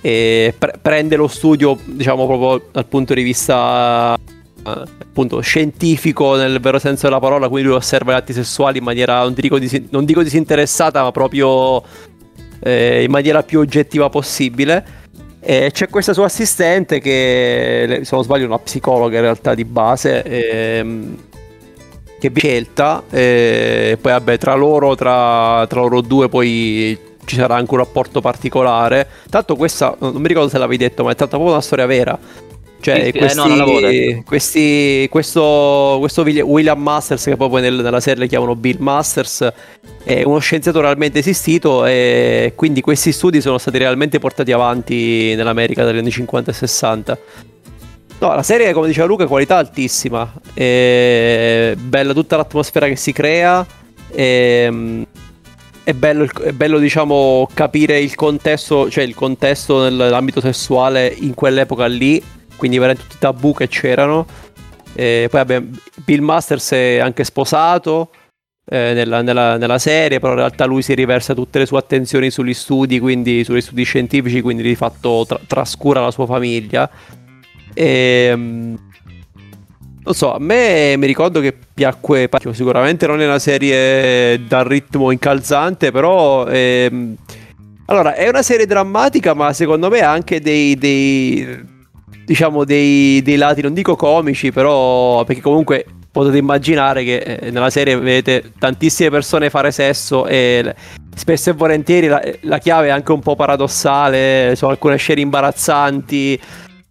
[0.00, 6.58] e pre- prende lo studio, diciamo, proprio dal punto di vista eh, appunto scientifico nel
[6.60, 9.82] vero senso della parola, quindi lui osserva gli atti sessuali in maniera, non dico, dis-
[9.90, 11.82] non dico disinteressata, ma proprio
[12.60, 15.02] eh, in maniera più oggettiva possibile.
[15.40, 19.66] E c'è questa sua assistente che, se non sbaglio, è una psicologa in realtà di
[19.66, 21.16] base, ehm,
[22.24, 23.02] che viene scelta.
[23.10, 28.20] E poi, vabbè, tra loro, tra, tra loro due, poi ci sarà anche un rapporto
[28.20, 29.06] particolare.
[29.28, 32.18] Tanto, questa non mi ricordo se l'avevi detto, ma è stata proprio una storia vera.
[32.80, 34.22] Cioè, Sì, eh, questi, no, l'avevo detto.
[34.26, 39.50] questi- questo, questo William- Masters, che poi nel- nella serie le chiamano Bill Masters,
[40.04, 45.82] è uno scienziato realmente esistito e quindi questi studi sono stati realmente portati avanti nell'America
[45.84, 47.18] degli anni 50 e 60.
[48.20, 50.32] No, la serie, come diceva Luca, qualità altissima.
[50.54, 53.66] È bella tutta l'atmosfera che si crea.
[54.10, 55.06] E,
[55.82, 61.86] è bello, è bello, diciamo, capire il contesto, cioè il contesto nell'ambito sessuale in quell'epoca
[61.86, 62.22] lì.
[62.56, 64.26] Quindi veramente tutti i tabù che c'erano.
[64.94, 65.62] E poi vabbè,
[66.04, 68.10] Bill Masters è anche sposato
[68.70, 72.30] eh, nella, nella- nella serie, però in realtà lui si riversa tutte le sue attenzioni
[72.30, 76.88] sugli studi, quindi sugli studi scientifici, quindi di fatto tra- trascura la sua famiglia.
[77.74, 78.74] E, mm,
[80.04, 84.64] non so, a me mi ricordo che piacque parecchio, sicuramente non è una serie dal
[84.64, 87.16] ritmo incalzante, però ehm,
[87.86, 91.72] allora è una serie drammatica, ma secondo me ha anche dei, dei
[92.24, 97.70] diciamo dei, dei lati, non dico comici, però perché comunque potete immaginare che eh, nella
[97.70, 100.74] serie vedete tantissime persone fare sesso e
[101.14, 106.40] spesso e volentieri la, la chiave è anche un po' paradossale, sono alcune scene imbarazzanti.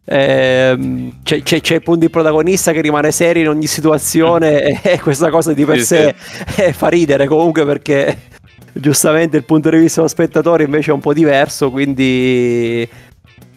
[0.05, 4.99] Ehm, c'è, c'è, c'è appunto il protagonista che rimane serio in ogni situazione e, e
[4.99, 6.15] questa cosa di per Sì, sé
[6.57, 8.17] eh, fa ridere comunque perché
[8.73, 12.87] giustamente il punto di vista dello spettatore invece è un po' diverso quindi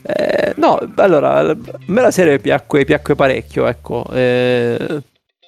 [0.08, 1.56] eh, no, allora, a
[1.86, 4.04] me la serie piacque, piacque parecchio, ecco.
[4.12, 5.02] Eh,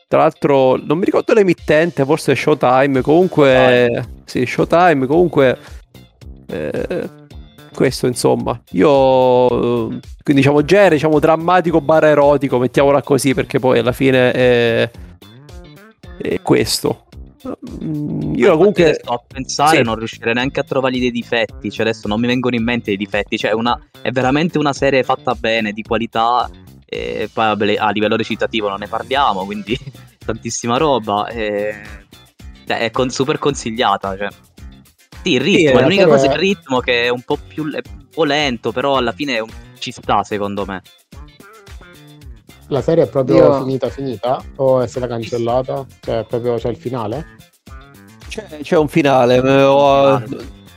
[0.09, 4.05] tra l'altro, non mi ricordo l'emittente, forse Showtime, comunque...
[4.25, 5.57] Sì, Showtime, comunque...
[6.49, 7.09] eh,
[7.73, 8.61] questo, insomma.
[8.73, 9.49] Io...
[9.49, 14.91] Quindi, diciamo, genere, diciamo, drammatico barra erotico, mettiamola così, perché poi alla fine è...
[16.19, 17.05] è questo.
[18.35, 18.95] Io comunque...
[18.95, 19.83] sto a pensare, Sì.
[19.83, 21.71] non riuscirei neanche a trovargli dei difetti.
[21.71, 23.39] Cioè, adesso non mi vengono in mente dei difetti.
[23.39, 26.51] Cioè, una, è veramente una serie fatta bene, di qualità.
[26.85, 29.79] E poi vabbè, a livello recitativo non ne parliamo, quindi
[30.25, 31.29] tantissima roba.
[31.29, 31.75] E,
[32.67, 34.17] cioè, è con- super consigliata.
[34.17, 34.29] Cioè.
[35.23, 37.39] Sì, il ritmo, Sì, la l'unica serie- cosa è il ritmo che è un po'
[37.47, 40.83] più è un po' lento, però alla fine è un- ci sta, secondo me.
[42.69, 45.87] La serie è proprio Io- finita finita o è stata cancellata?
[46.01, 47.27] Cioè proprio c'è il finale?
[48.29, 50.19] C'è, c'è un finale, eh, ho-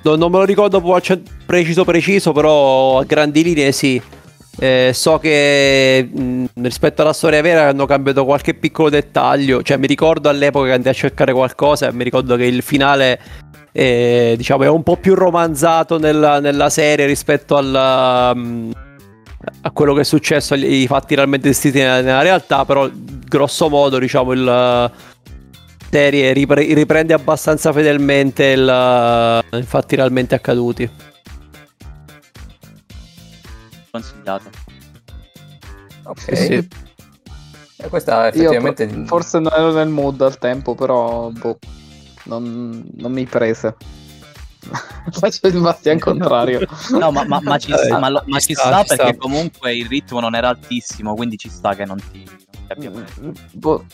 [0.04, 4.01] no- non me lo ricordo cioè, preciso preciso, però a grandi linee sì.
[4.60, 9.88] Eh, so che mh, rispetto alla storia vera hanno cambiato qualche piccolo dettaglio, cioè mi
[9.88, 13.19] ricordo all'epoca che andai a cercare qualcosa e mi ricordo che il finale
[13.71, 18.71] eh, diciamo è un po' più romanzato nella, nella serie rispetto alla, mh,
[19.62, 23.97] a quello che è successo, ai fatti realmente esistiti nella, nella realtà, però grosso modo
[23.99, 24.91] diciamo il
[25.91, 30.89] serie ripre- riprende abbastanza fedelmente il, i fatti realmente accaduti.
[33.91, 34.49] Consigliata.
[36.03, 36.19] Ok.
[36.19, 36.67] Sì, sì.
[37.75, 38.88] E questa Io effettivamente...
[38.88, 41.60] pro- forse non ero nel mood al tempo, però boh,
[42.25, 43.75] non, non mi prese.
[45.12, 46.60] Faccio il bastian contrario.
[46.91, 49.17] No, ma, ma- ma ci, Eh, sta, ma lo- ci sta, sta perché sta.
[49.17, 52.91] comunque il ritmo non era altissimo, quindi ci sta che non ti, non ti abbia
[52.91, 53.31] preso.
[53.53, 53.86] Boh,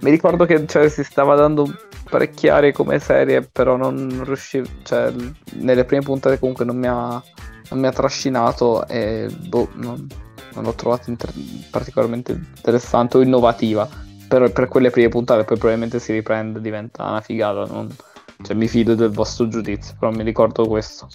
[0.00, 1.72] mi ricordo che cioè, si stava dando
[2.08, 5.12] parecchiare come serie, però non riuscivo, cioè,
[5.54, 7.22] nelle prime puntate comunque non mi ha,
[7.70, 10.04] non mi ha trascinato e boh, non,
[10.54, 11.32] non l'ho trovata inter-
[11.70, 13.88] particolarmente interessante o innovativa.
[14.28, 17.64] Per, per quelle prime puntate, poi probabilmente si riprende, diventa una figata.
[17.64, 17.94] non-
[18.42, 21.08] cioè, mi fido del vostro giudizio, però mi ricordo questo.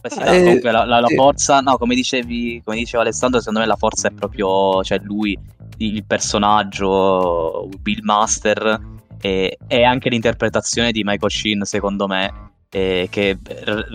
[0.00, 1.14] Beh, sì, Eh, comunque la, la- la sì.
[1.16, 5.36] forza, no, come dicevi, come diceva Alessandro, secondo me la forza è proprio, cioè lui,
[5.78, 8.80] il personaggio, Bill Master
[9.20, 12.32] e, e anche l'interpretazione di Michael Sheen, secondo me,
[12.70, 13.38] eh, che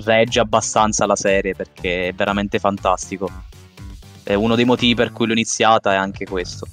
[0.04, 3.30] regge abbastanza la serie perché è veramente fantastico.
[4.23, 6.67] È uno dei motivi per cui l'ho iniziata è anche questo.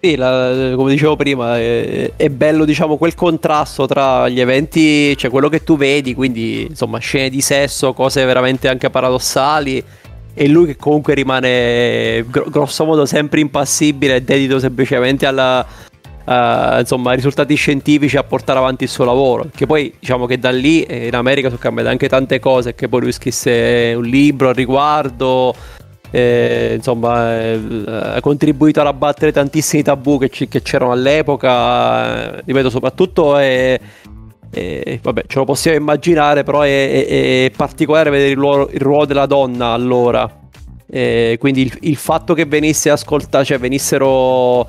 [0.00, 5.28] Sì, la- come dicevo prima, è, è bello diciamo quel contrasto tra gli eventi, cioè
[5.28, 9.82] quello che tu vedi, quindi insomma scene di sesso, cose veramente anche paradossali,
[10.34, 15.66] e lui che comunque rimane gro- grosso modo sempre impassibile e dedito semplicemente alla,
[16.26, 19.48] a, insomma, ai risultati scientifici a portare avanti il suo lavoro.
[19.52, 22.88] Che poi diciamo che da lì eh, in America sono cambiate anche tante cose, che
[22.88, 25.52] poi lui scrisse un libro al riguardo.
[26.10, 32.36] Eh, insomma, eh, ha contribuito ad abbattere tantissimi tabù che, ci- che c'erano all'epoca.
[32.38, 33.78] eh, ripeto, soprattutto è,
[34.50, 38.80] è- vabbè, ce lo possiamo immaginare, però è, è- è particolare vedere il ruolo, il
[38.80, 40.30] ruolo della donna allora.
[40.90, 44.66] Eh, quindi il, il fatto che venisse ascoltata, cioè venissero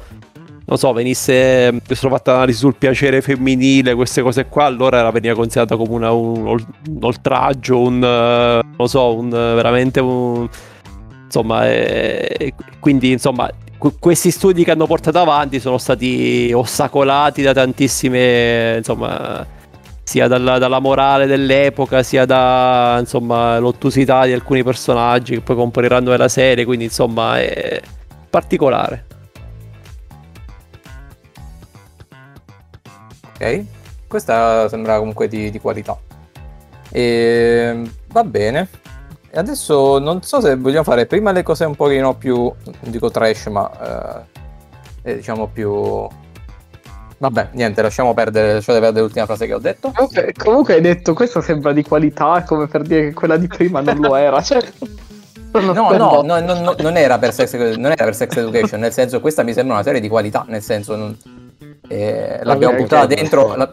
[0.66, 5.34] non so, venisse venissero fatta analisi sul piacere femminile, queste cose qua, allora era veniva
[5.34, 6.64] considerata come una- un, un
[7.02, 10.48] oltraggio, un eh, non so, un eh, veramente un
[11.30, 17.54] insomma, eh, quindi insomma, que- questi studi che hanno portato avanti sono stati ostacolati da
[17.54, 19.46] tantissime, insomma,
[20.04, 26.10] sia dalla, dalla morale dell'epoca, sia da insomma, l'ottusità di alcuni personaggi che poi compariranno
[26.10, 27.80] nella serie, quindi insomma è
[28.28, 29.06] particolare.
[33.36, 33.66] Ok,
[34.08, 35.98] questa sembra comunque di, di qualità.
[36.92, 38.68] E va bene.
[39.32, 43.12] E adesso non so se vogliamo fare prima le cose un pochino più, non dico
[43.12, 44.26] trash, ma
[45.04, 46.08] eh, eh, diciamo più...
[47.22, 49.92] Vabbè, niente, lasciamo perdere, lasciate perdere l'ultima frase che ho detto.
[49.94, 53.82] Comunque, comunque hai detto questa sembra di qualità, come per dire che quella di prima
[53.82, 54.42] non lo era.
[54.42, 54.62] Cioè,
[55.52, 58.92] No, no, no, no, no, non, era per sex, non era per Sex Education, nel
[58.94, 61.18] senso questa mi sembra una serie di qualità, nel senso non-
[61.88, 63.14] eh, l'abbiamo Ok, buttata ok.
[63.16, 63.70] dentro, la-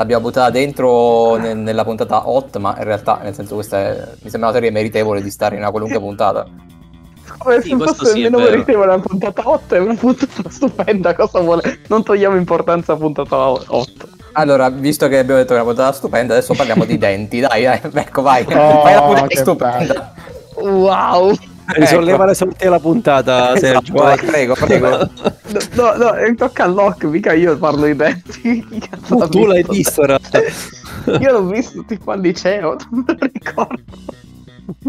[0.00, 4.30] l'abbiamo buttata dentro ne- nella puntata hot, ma in realtà nel senso questa è- mi
[4.30, 6.46] sembra una serie meritevole di stare in una qualunque puntata.
[7.36, 8.38] Come Sì, se fosse sì, vero.
[8.38, 11.80] meritevole una puntata 8 è una puntata stupenda, cosa vuole?
[11.88, 13.84] Non togliamo importanza a puntata 8.
[14.32, 17.64] Allora, visto che abbiamo detto che è una puntata stupenda, adesso parliamo di denti, dai,
[17.64, 20.12] dai, ecco vai, Oh, fai la puntata stupenda.
[20.54, 21.34] Wow!
[21.72, 23.92] Risolleva le sorti della puntata, Sergio.
[23.94, 24.18] Esatto, vai.
[24.18, 24.88] prego, prego.
[25.74, 28.64] No, no, tocca al lock, mica io parlo di denti.
[29.06, 30.52] Tu, tu l'hai visto in.
[31.20, 33.82] Io l'ho visto tipo al liceo, non me lo ricordo.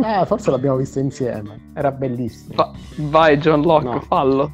[0.03, 1.69] Eh, forse l'abbiamo visto insieme.
[1.73, 2.53] Era bellissimo.
[2.55, 4.01] Va- vai John Locke, No.
[4.01, 4.51] fallo.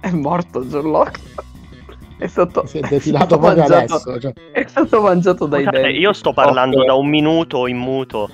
[0.00, 1.20] È morto John Locke.
[2.16, 4.20] È stato, Si è è defilato stato proprio mangiato, adesso.
[4.20, 4.32] cioè.
[4.52, 5.98] è stato mangiato dai denti.
[5.98, 6.86] io sto parlando Ok.
[6.86, 8.30] da un minuto in muto.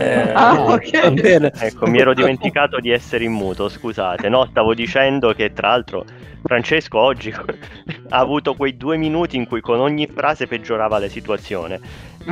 [0.00, 1.00] Eh, Ah, No, ok.
[1.02, 1.52] Va bene.
[1.58, 4.28] Ecco, mi ero dimenticato di essere in muto, scusate.
[4.28, 6.04] No, stavo dicendo che tra l'altro
[6.44, 7.32] Francesco oggi
[8.10, 11.80] ha avuto quei due minuti in cui con ogni frase peggiorava la situazione.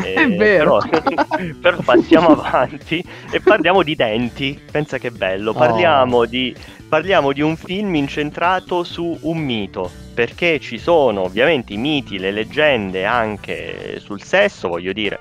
[0.01, 0.79] Eh, È vero.
[0.89, 1.01] Però,
[1.61, 4.61] però passiamo avanti e parliamo di denti.
[4.71, 5.53] Pensa che bello.
[5.53, 6.55] Parliamo, di,
[6.89, 9.91] parliamo di un film incentrato su un mito.
[10.15, 15.19] Perché ci sono ovviamente i miti, le leggende anche sul sesso, voglio dire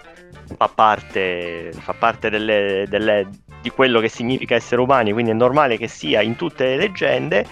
[0.57, 3.27] fa parte, fa parte delle- delle-
[3.61, 7.45] di quello che significa essere umani, quindi è normale che sia in tutte le leggende.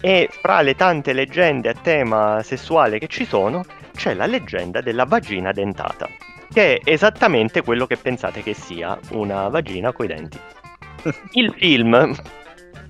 [0.00, 5.04] E fra le tante leggende a tema sessuale che ci sono, c'è la leggenda della
[5.04, 6.08] vagina dentata,
[6.50, 10.38] che è esattamente quello che pensate che sia una vagina coi denti.
[11.32, 12.14] Il film,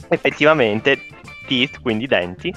[0.09, 1.01] effettivamente,
[1.49, 2.55] teeth, quindi denti,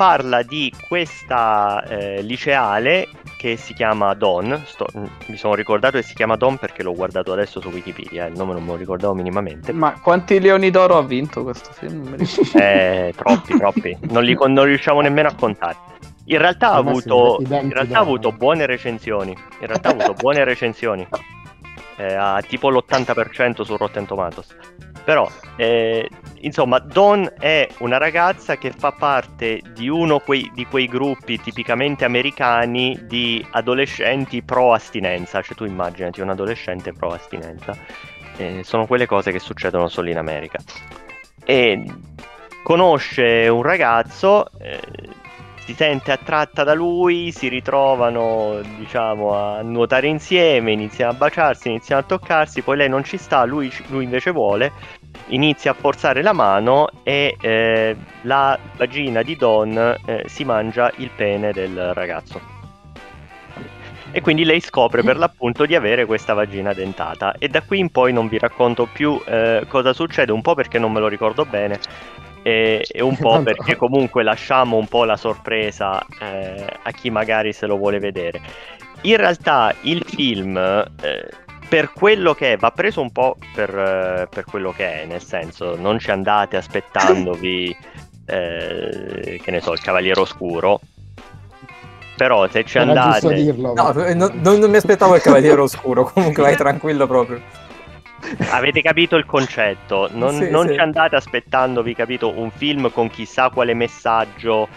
[0.00, 4.62] parla di questa eh, liceale che si chiama Dawn.
[4.64, 4.86] Sto-
[5.26, 8.54] mi sono ricordato che si chiama Dawn perché l'ho guardato adesso su Wikipedia, il nome
[8.54, 9.74] non me lo ricordavo minimamente.
[9.74, 12.04] Ma quanti leoni d'oro ha vinto questo film?
[12.04, 12.48] Non mi ricordo.
[12.58, 13.98] Eh, troppi, troppi.
[14.08, 15.76] Non li non riusciamo nemmeno a contare.
[16.24, 19.32] In realtà ha avuto, in realtà ha avuto buone recensioni.
[19.32, 21.06] In realtà ha avuto buone recensioni.
[21.96, 24.56] Eh, ha tipo l'80% su Rotten Tomatoes.
[25.10, 26.08] Però eh,
[26.42, 32.04] insomma, Dawn è una ragazza che fa parte di uno quei, di quei gruppi tipicamente
[32.04, 35.42] americani di adolescenti pro astinenza.
[35.42, 37.76] Cioè, tu immaginati un adolescente pro astinenza.
[38.36, 40.60] Eh, sono quelle cose che succedono solo in America.
[41.44, 41.82] E
[42.62, 44.48] conosce un ragazzo.
[44.60, 44.80] Eh,
[45.70, 52.00] si sente attratta da lui, si ritrovano, diciamo, a nuotare insieme, iniziano a baciarsi, iniziano
[52.00, 54.72] a toccarsi, poi lei non ci sta, lui, lui invece vuole,
[55.30, 61.10] inizia a forzare la mano e eh, la vagina di Don eh, si mangia il
[61.14, 62.58] pene del ragazzo.
[64.12, 67.34] E quindi lei scopre per l'appunto di avere questa vagina dentata.
[67.38, 70.78] E da qui in poi non vi racconto più eh, cosa succede, un po' perché
[70.78, 71.78] non me lo ricordo bene,
[72.42, 77.52] e, e un po' perché comunque lasciamo un po' la sorpresa eh, a chi magari
[77.52, 78.40] se lo vuole vedere.
[79.02, 81.28] In realtà il film, eh,
[81.70, 85.22] per quello che è, va preso un po' per, eh, per, quello che è, nel
[85.22, 87.74] senso non ci andate aspettandovi,
[88.26, 90.80] eh, che ne so, il Cavaliere Oscuro.
[92.16, 93.32] Però se ci Era andate...
[93.34, 97.40] dirlo, No, no, non, non mi aspettavo il Cavaliere Oscuro, comunque vai tranquillo proprio.
[98.50, 100.08] Avete capito il concetto?
[100.10, 100.74] Non, Sì, non sì.
[100.74, 104.68] ci andate aspettandovi, capito, un film con chissà quale messaggio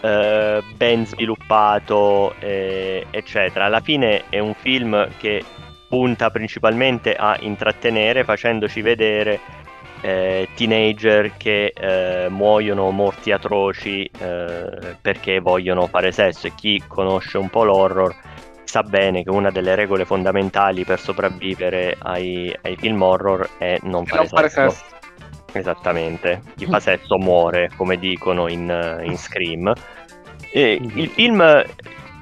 [0.00, 3.66] eh, ben sviluppato, eh, eccetera.
[3.66, 5.42] Alla fine è un film che
[5.92, 9.38] punta principalmente a intrattenere, facendoci vedere
[10.00, 16.46] eh, teenager che eh, muoiono morti atroci eh, perché vogliono fare sesso.
[16.46, 18.16] E chi conosce un po' l'horror
[18.64, 24.06] sa bene che una delle regole fondamentali per sopravvivere ai, ai film horror è non
[24.06, 24.70] fare, non fare sesso.
[24.70, 24.84] sesso.
[25.52, 29.70] Esattamente, chi fa sesso muore, come dicono in, in Scream.
[30.50, 31.62] E il film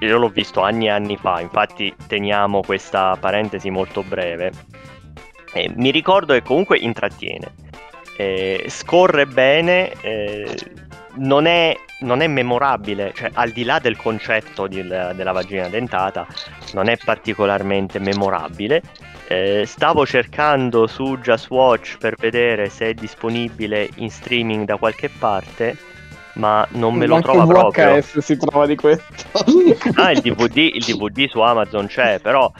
[0.00, 4.52] io l'ho visto anni e anni fa, infatti teniamo questa parentesi molto breve.
[5.52, 7.68] E mi ricordo che comunque intrattiene,
[8.16, 10.54] Eh, scorre bene, eh,
[11.14, 16.26] non, è, non è memorabile, cioè al di là del concetto di- della vagina dentata,
[16.74, 18.82] non è particolarmente memorabile.
[19.26, 25.08] Eh, stavo cercando su Just Watch per vedere se è disponibile in streaming da qualche
[25.08, 25.78] parte,
[26.34, 27.84] ma non me lo Manco trova il proprio.
[27.94, 29.04] VHS si trova di questo.
[29.96, 32.50] Ah, il DVD, il DVD su Amazon c'è, però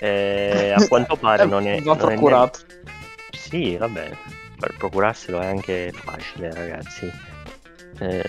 [0.00, 1.80] eh, a quanto pare non è...
[1.80, 2.60] Va non è procurato.
[2.68, 2.74] ne-
[3.36, 4.10] Sì, vabbè,
[4.58, 7.10] per procurarselo è anche facile, ragazzi.
[7.98, 8.22] Eh,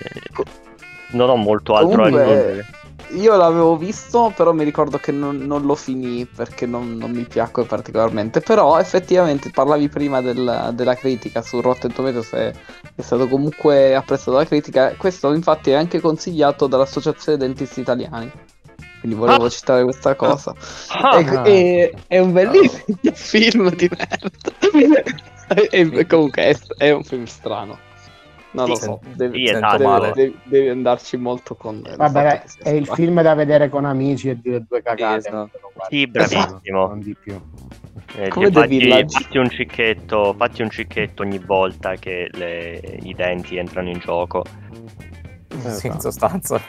[1.10, 2.66] non ho molto altro Comunque- da aggiungere.
[3.10, 7.24] Io l'avevo visto, però mi ricordo che non, non lo finì perché non, non mi
[7.24, 8.40] piacque particolarmente.
[8.40, 12.54] Però effettivamente parlavi prima del- della critica su Rotten Tomatoes e
[12.94, 14.94] è stato comunque apprezzato dalla critica.
[14.96, 18.30] Questo infatti è anche consigliato dall'Associazione Dentisti Italiani.
[19.00, 19.50] Quindi volevo Ah!
[19.50, 20.54] citare questa cosa.
[20.88, 22.84] Ah, E- e- è un bellissimo
[23.14, 24.30] film di merda.
[25.70, 27.78] e comunque è, è un film strano.
[28.52, 29.76] Non lo so, devi, esatto.
[29.78, 30.12] devi- male.
[30.12, 34.64] devi- devi andarci molto con Vabbè, è il film da vedere con amici e dire
[34.68, 35.20] due cagate.
[35.22, 35.50] Sì, esatto.
[35.88, 36.86] Sì, bravissimo.
[36.86, 37.40] Non di più.
[38.14, 43.14] Eh, Come The fatti, fatti un cicchetto, fatti un cicchetto ogni volta che le- i
[43.14, 44.44] denti entrano in gioco.
[45.68, 46.60] Sì, in sostanza.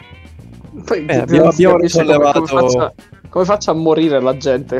[0.85, 2.93] Poi Eh, abbiamo- abbiamo come, come risollevato- faccia,
[3.33, 4.79] come faccia a morire la gente.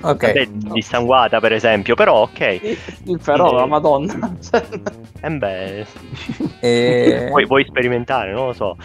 [0.00, 0.32] Ok.
[0.32, 3.18] Beh, dissanguata per esempio, però ok.
[3.22, 4.34] Però la madonna.
[5.20, 5.86] Eh beh,
[6.60, 7.26] E...
[7.28, 8.76] vuoi, vuoi sperimentare, non lo so.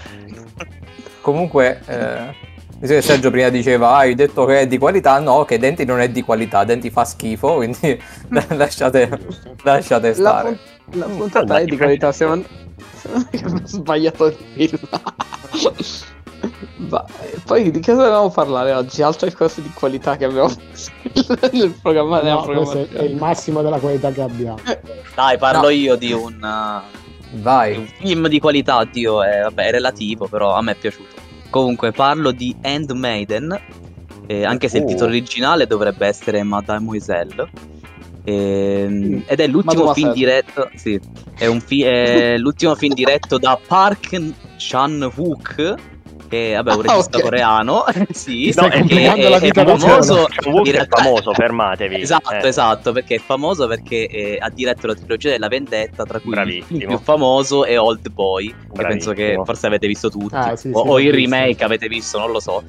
[1.22, 2.36] Comunque, eh,
[2.80, 5.86] visto che Sergio prima diceva, "Ah, hai detto che è di qualità, no, che Denti
[5.86, 7.98] non è di qualità, Denti fa schifo, quindi
[8.50, 9.10] lasciate,
[9.64, 10.60] lasciate la, stare.
[10.92, 12.12] la puntata è di qualità.
[12.12, 12.44] Siamo...
[13.14, 14.80] Abbiamo sbagliato il film.
[16.88, 19.02] Va, e poi di cosa dobbiamo parlare oggi?
[19.02, 20.52] Altre cose di qualità che abbiamo
[21.52, 22.22] nel programma.
[22.22, 24.58] No, questo è, il massimo della qualità che abbiamo.
[25.16, 25.70] Dai, parlo No.
[25.70, 26.82] io di un, uh,
[27.30, 27.92] di un Vai.
[28.00, 31.16] film di qualità, Dio, è, vabbè, è relativo, però a me è piaciuto.
[31.50, 33.58] Comunque, parlo di Handmaiden,
[34.28, 34.88] eh, anche se il Oh.
[34.88, 37.50] titolo originale dovrebbe essere Mademoiselle.
[38.28, 39.20] Ehm, Mm.
[39.28, 41.00] ed è l'ultimo film diretto, sì,
[41.38, 44.20] è, un fi- è l'ultimo film diretto da Park
[44.58, 45.74] Chan-wook,
[46.36, 47.24] che vabbè, è un Ah, regista ok.
[47.24, 50.28] coreano, sì, complicando è, la è vita da famoso.
[50.30, 52.02] Cioè, in è realtà- famoso, fermatevi.
[52.02, 52.48] Esatto, Eh.
[52.48, 56.36] esatto, perché è famoso perché eh, ha diretto la trilogia della vendetta, tra cui il
[56.36, 56.66] Bravissimo.
[56.80, 60.70] film più famoso è Old Boy, che penso che forse avete visto tutti, Ah, sì,
[60.74, 62.64] o, sì, o il remake avete visto, non lo so.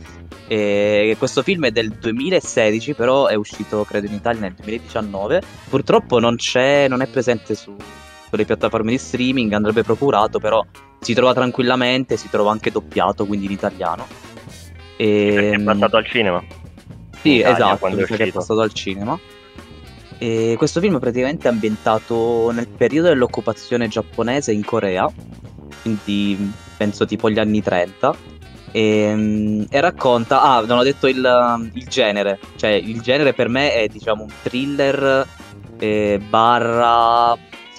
[0.48, 5.42] E questo film è del 2016, però è uscito credo in Italia nel 2019.
[5.68, 7.74] Purtroppo non c'è, non è presente su,
[8.36, 10.64] sulle piattaforme di streaming, andrebbe procurato, però
[11.00, 14.06] si trova tranquillamente, si trova anche doppiato, quindi in italiano.
[15.24, 16.42] Perché è Ehm, passato al cinema.
[17.22, 19.18] sì, Italia esatto, mi sa che è passato al cinema.
[20.18, 25.10] E questo film praticamente è ambientato nel periodo dell'occupazione giapponese in Corea,
[25.82, 28.14] quindi penso tipo gli anni 30.
[28.72, 33.48] E, mm, e racconta, ah, non ho detto il, il genere, cioè il genere per
[33.48, 35.26] me è diciamo un thriller
[35.78, 37.36] eh, barra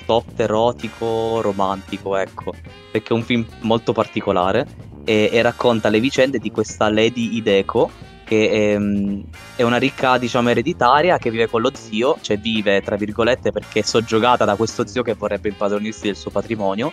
[0.08, 2.54] soft erotico romantico, ecco,
[2.92, 4.66] perché è un film molto particolare
[5.04, 7.92] e, e racconta le vicende di questa Lady Hideko
[8.24, 8.78] che è,
[9.56, 13.80] è, una ricca, diciamo, ereditaria che vive con lo zio, cioè vive, tra virgolette, perché
[13.80, 16.92] è soggiogata da questo zio che vorrebbe impadronirsi del suo patrimonio.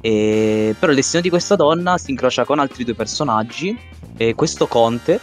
[0.00, 0.76] E...
[0.78, 3.76] Però il destino di questa donna si incrocia con altri due personaggi,
[4.16, 5.18] e questo conte,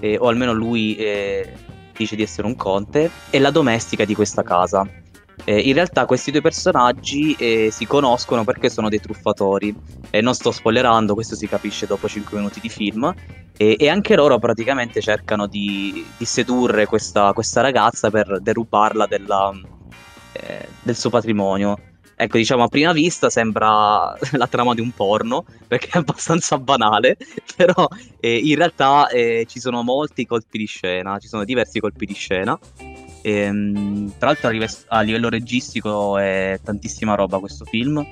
[0.00, 0.16] e...
[0.18, 1.52] o almeno lui eh,
[1.94, 4.88] dice di essere un conte, e la domestica di questa casa.
[5.44, 9.74] Eh, in realtà questi due personaggi eh, si conoscono perché sono dei truffatori.
[10.10, 13.12] E non sto spoilerando, questo si capisce dopo 5 minuti di film.
[13.56, 19.52] E, e anche loro praticamente cercano di, di sedurre questa, questa, ragazza per derubarla della,
[20.32, 21.76] eh, del suo patrimonio.
[22.20, 27.16] Ecco, diciamo a prima vista sembra la trama di un porno, perché è abbastanza banale,
[27.56, 27.86] però
[28.18, 32.14] eh, in realtà eh, ci sono molti colpi di scena, ci sono diversi colpi di
[32.14, 32.58] scena.
[33.22, 38.04] E, ehm, tra l'altro a, live- a, livello registico è tantissima roba questo film.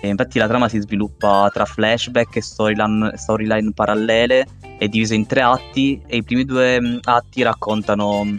[0.00, 4.46] E infatti la trama si sviluppa tra flashback e storyline, storyline parallele,
[4.76, 8.36] è divisa in tre atti e i primi due mm, atti raccontano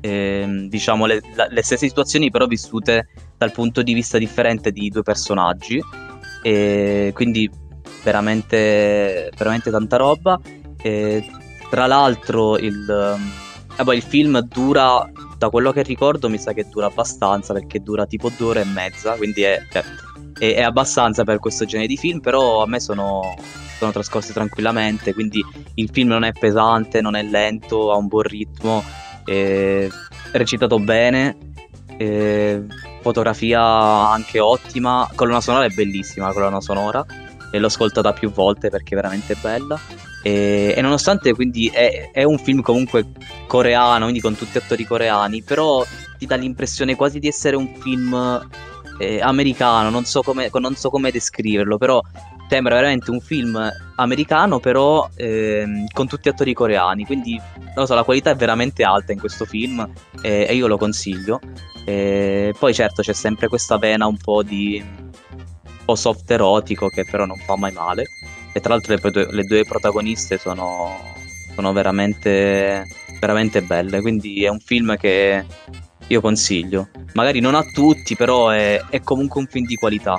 [0.00, 5.02] eh, diciamo le, le, stesse situazioni però vissute dal punto di vista differente di due
[5.02, 5.80] personaggi.
[6.42, 7.48] E quindi
[8.02, 10.40] veramente, veramente tanta roba.
[10.82, 11.24] E,
[11.70, 13.16] tra l'altro il,
[13.84, 18.06] beh, il film dura da quello che ricordo mi sa che dura abbastanza perché dura
[18.06, 19.84] tipo due ore e mezza, quindi è, cioè,
[20.38, 23.36] è, è abbastanza per questo genere di film, però a me sono,
[23.78, 28.22] sono trascorsi tranquillamente, quindi il film non è pesante, non è lento, ha un buon
[28.22, 28.82] ritmo,
[29.24, 29.86] è
[30.32, 31.36] recitato bene,
[31.96, 32.60] è
[33.00, 37.04] fotografia anche ottima, colonna sonora è bellissima, la colonna sonora,
[37.50, 39.78] e l'ho ascoltata più volte perché è veramente bella.
[40.22, 43.06] E, e nonostante quindi è, è, un film comunque
[43.46, 45.84] coreano, quindi con tutti attori coreani, però
[46.18, 48.48] ti dà l'impressione quasi di essere un film
[48.98, 52.02] eh, americano, non so, come, non so come descriverlo, però
[52.48, 57.40] sembra veramente un film americano, però eh, con tutti attori coreani, quindi
[57.76, 59.88] non so, la qualità è veramente alta in questo film
[60.22, 61.40] eh, e io lo consiglio.
[61.84, 67.24] poi certo c'è sempre questa vena un po' di un po' soft erotico che però
[67.24, 68.06] non fa mai male.
[68.52, 70.96] E tra l'altro le, le due protagoniste sono,
[71.54, 72.84] sono veramente,
[73.20, 74.00] veramente belle.
[74.00, 75.44] Quindi è un film che
[76.06, 76.88] io consiglio.
[77.14, 80.18] Magari non a tutti, però è, è comunque un film di qualità.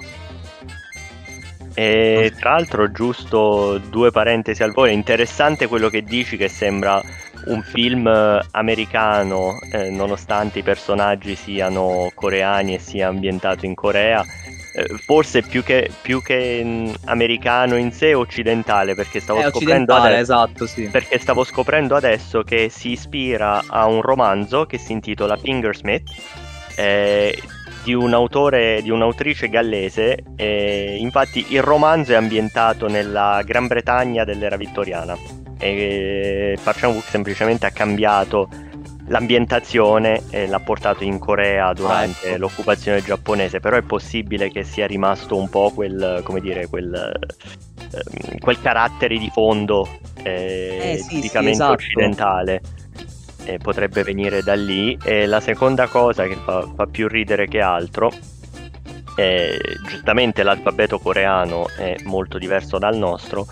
[1.73, 7.01] E tra l'altro, giusto due parentesi al volo, è interessante quello che dici che sembra
[7.45, 8.07] un film
[8.51, 14.23] americano, eh, nonostante i personaggi siano coreani e sia ambientato in Corea.
[14.71, 20.21] Eh, forse più che, più che mh, americano in sé occidentale perché stavo, scoprendo adesso,
[20.21, 20.89] esatto, sì.
[20.89, 26.11] perché stavo scoprendo adesso che si ispira a un romanzo che si intitola Fingersmith
[26.75, 27.41] eh,
[27.83, 34.23] di un autore di un'autrice gallese eh, infatti il romanzo è ambientato nella Gran Bretagna
[34.23, 35.17] dell'era vittoriana
[35.57, 38.47] e Parcham Book semplicemente ha cambiato
[39.09, 42.37] l'ambientazione eh, l'ha portato in Corea durante ah, ecco.
[42.37, 47.19] l'occupazione giapponese, però è possibile che sia rimasto un po' quel, come dire, quel,
[47.91, 49.87] eh, quel carattere di fondo
[50.23, 51.73] eh, eh sì, tipicamente sì, esatto.
[51.73, 52.61] occidentale.
[53.61, 54.97] potrebbe venire da lì.
[55.03, 58.11] E la seconda cosa che fa, fa più ridere che altro
[59.15, 59.57] è
[59.87, 63.47] giustamente l'alfabeto coreano è molto diverso dal nostro,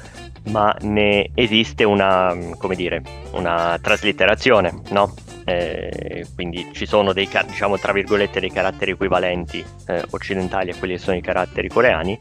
[0.49, 3.01] ma ne esiste una, come dire,
[3.31, 5.13] una traslitterazione, no?
[5.49, 10.95] Eh, quindi ci sono dei, diciamo, tra virgolette, dei caratteri equivalenti eh, occidentali a quelli
[10.95, 12.19] che sono i caratteri coreani.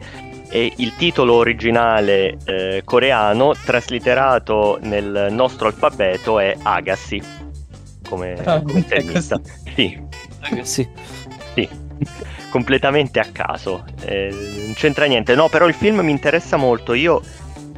[0.49, 7.21] E il titolo originale eh, coreano traslitterato nel nostro alfabeto è Agassi
[8.09, 9.41] come, ah, come tennista
[9.75, 10.01] sì.
[10.43, 10.89] Agassi.
[11.55, 11.69] Sì.
[12.49, 13.85] Completamente a caso.
[14.03, 15.35] Eh, non c'entra niente.
[15.35, 16.95] No però il film mi interessa molto.
[16.95, 17.21] Io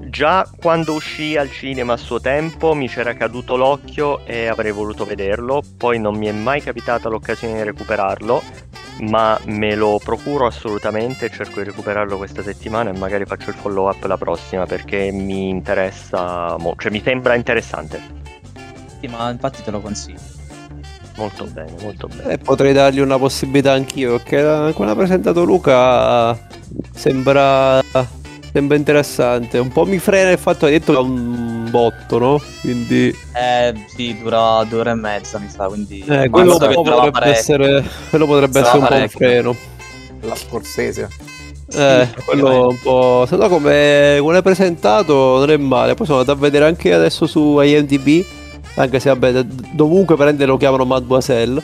[0.09, 5.04] Già quando uscì al cinema a suo tempo mi c'era caduto l'occhio e avrei voluto
[5.04, 8.42] vederlo, poi non mi è mai capitata l'occasione di recuperarlo,
[9.00, 13.88] ma me lo procuro assolutamente, cerco di recuperarlo questa settimana e magari faccio il follow
[13.88, 18.00] up la prossima perché mi interessa, mo- cioè mi sembra interessante.
[19.00, 20.20] Sì, ma infatti te lo consiglio.
[21.16, 22.32] Molto bene, molto bene.
[22.32, 26.38] Eh, potrei dargli una possibilità anch'io perché come ha presentato Luca
[26.94, 27.82] sembra
[28.53, 29.59] Sembra interessante.
[29.59, 32.40] Un po' mi frena il fatto che hai detto che ha un, botto, no?
[32.61, 36.05] Quindi Eh, sì, dura due ore e mezza, mi sa, quindi...
[36.09, 37.38] eh, quello, durava potrebbe parecchio.
[37.38, 39.57] essere, quello potrebbe essere un po' un freno.
[40.22, 41.09] La Scorsese.
[41.74, 43.26] Eh, quello un po'.
[43.28, 45.94] Se no, come, come è presentato, non è male.
[45.94, 48.24] Poi sono andato a vedere anche adesso su IMDb.
[48.76, 49.42] Anche se, vabbè,
[49.72, 51.62] dovunque prende lo chiamano Mademoiselle.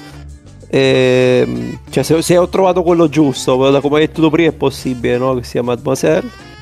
[0.68, 4.52] Ehm, cioè, se, se ho trovato quello giusto, da come hai detto tu prima, è
[4.54, 5.34] possibile no?
[5.36, 6.52] che sia Mademoiselle.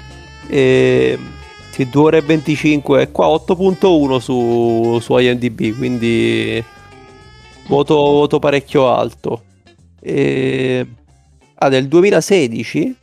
[0.52, 1.18] E,
[1.70, 3.10] sì, 2 ore e 25.
[3.10, 5.74] Qua 8.1 su, su IMDb.
[5.76, 6.62] Quindi
[7.66, 9.44] voto, voto parecchio alto.
[10.00, 10.86] E,
[11.54, 12.96] ah, del 2016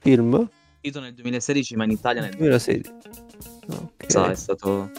[0.00, 0.48] film?
[0.82, 2.90] uscito nel 2016, ma in Italia nel 2016.
[3.68, 4.04] Ok.
[4.06, 4.90] Sa, è stato...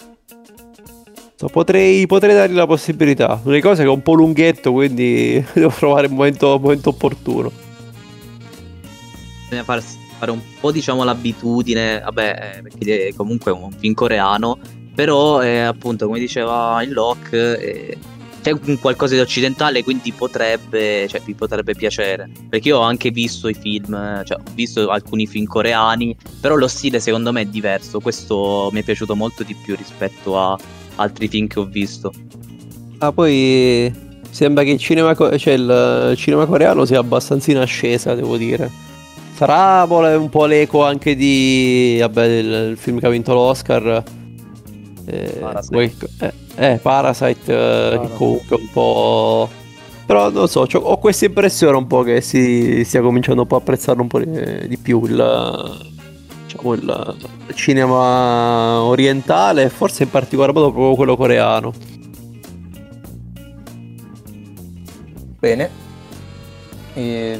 [1.35, 3.41] So, Potrei, potrei dargli la possibilità.
[3.43, 6.89] L'unica cosa è che è un po' lunghetto, quindi devo trovare il momento, il momento
[6.89, 7.51] opportuno.
[9.45, 9.83] Bisogna far-
[10.21, 14.59] fare un po', diciamo, l'abitudine, vabbè, eh, perché è comunque un film coreano,
[14.93, 17.97] però, eh, appunto, come diceva il Lock, eh,
[18.43, 22.29] c'è un qualcosa di occidentale, quindi potrebbe, cioè, vi potrebbe piacere.
[22.47, 26.67] Perché io ho anche visto i film, cioè, ho visto alcuni film coreani, però lo
[26.67, 27.99] stile secondo me è diverso.
[27.99, 30.55] Questo mi è piaciuto molto di più rispetto a
[30.95, 32.11] altri film che ho visto.
[32.99, 33.91] Ah, poi
[34.29, 38.89] sembra che il cinema, co- cioè il cinema coreano sia abbastanza in ascesa, devo dire.
[39.41, 44.03] Sarà vole- un po' l'eco anche di vabbè, il film che ha vinto l'Oscar.
[45.07, 46.09] Eh, Parasite.
[46.19, 49.49] eh, eh, Parasite, eh, che comunque è un po'.
[50.05, 53.57] Però non so, ho questa impressione un po' che si stia cominciando un po' a
[53.57, 55.89] apprezzarlo un po' di, più il,
[56.43, 57.17] diciamo, il
[57.55, 61.73] cinema orientale forse in particolar modo proprio quello coreano.
[65.39, 65.69] Bene.
[66.93, 67.39] E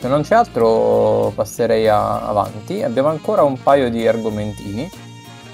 [0.00, 2.82] se non c'è altro passerei a- avanti.
[2.82, 4.88] Abbiamo ancora un paio di argomentini.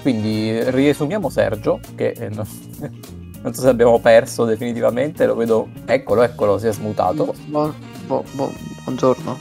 [0.01, 2.45] Quindi riesumiamo Sergio, che eh, non,
[3.41, 7.33] non so se abbiamo perso definitivamente, lo vedo, eccolo, eccolo, si è smutato.
[7.47, 7.73] Bu-
[8.05, 9.37] bu- bu- buongiorno.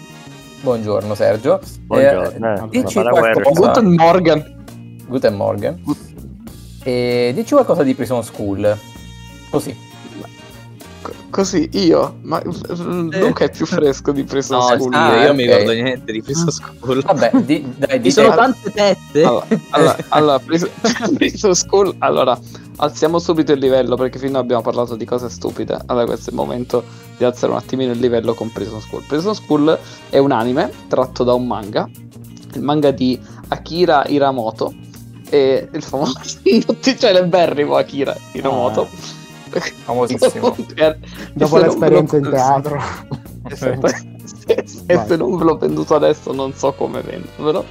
[0.62, 1.60] Buongiorno Sergio.
[1.82, 3.50] Buongiorno, Eh, eh, dici qualcosa...
[3.50, 4.64] Guten Morgen.
[5.06, 5.82] Guten Morgen.
[6.82, 8.74] E dici qualcosa di Prison School.
[9.50, 9.76] Così.
[11.30, 14.94] Così io, ma Luca è più fresco di Prison No, School.
[14.94, 17.02] Ah, io non mi ricordo niente di Prison School.
[17.02, 19.22] Vabbè, di, dai, Ci di sono te- tante tette.
[19.22, 20.70] Allora, allora, allora, Prison,
[21.14, 22.38] Prison School, allora,
[22.76, 25.78] alziamo subito il livello perché finora abbiamo parlato di cose stupide.
[25.86, 26.84] Allora, questo è il momento
[27.16, 29.02] di alzare un attimino il livello con Prison School.
[29.06, 29.78] Prison School
[30.10, 31.88] è un anime tratto da un manga,
[32.54, 34.74] il manga di Akira Hiramoto,
[35.28, 36.20] e il famoso
[36.64, 38.88] tutti celeberrimo Akira Hiramoto.
[39.84, 40.56] famosissimo.
[41.34, 42.80] Dopo lo- l'esperienza in teatro.
[43.48, 43.88] Esatto.
[43.88, 45.06] se, se- Vai.
[45.06, 47.64] se non ve l'ho venduto adesso non so come vendervelo.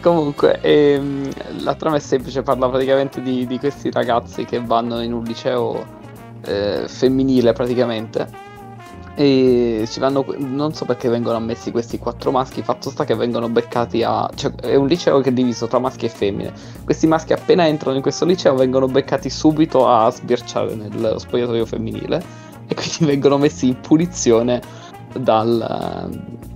[0.00, 1.28] Comunque, ehm,
[1.62, 5.84] la trama è semplice, parla praticamente di, di questi ragazzi che vanno in un liceo
[6.44, 8.44] eh, femminile praticamente.
[9.18, 14.02] E vanno, non so perché vengono ammessi questi quattro maschi, fatto sta che vengono beccati
[14.02, 14.28] a...
[14.34, 16.52] cioè è un liceo che è diviso tra maschi e femmine.
[16.84, 22.22] Questi maschi appena entrano in questo liceo vengono beccati subito a sbirciare nello spogliatoio femminile
[22.66, 24.60] e quindi vengono messi in punizione
[25.18, 26.10] dal,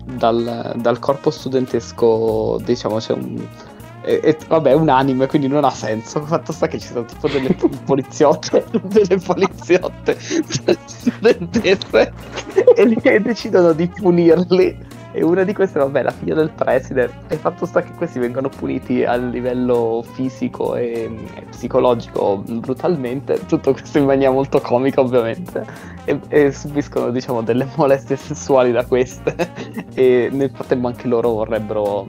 [0.04, 3.48] dal, dal corpo studentesco, diciamo, c'è un...
[4.02, 6.24] E, e- vabbè, è un anime, quindi non ha senso.
[6.24, 12.12] Fatto sta che ci sono tipo delle poliziotte, delle poliziotte studentesse
[12.74, 14.98] e, e decidono di punirli.
[15.12, 17.10] E una di queste, vabbè, la figlia del preside.
[17.26, 23.44] E fatto sta che questi vengono puniti a livello fisico e, e psicologico brutalmente.
[23.46, 25.66] Tutto questo in maniera molto comica, ovviamente.
[26.04, 29.34] E, e subiscono, diciamo, delle molestie sessuali da queste.
[29.94, 32.08] e nel frattempo anche loro vorrebbero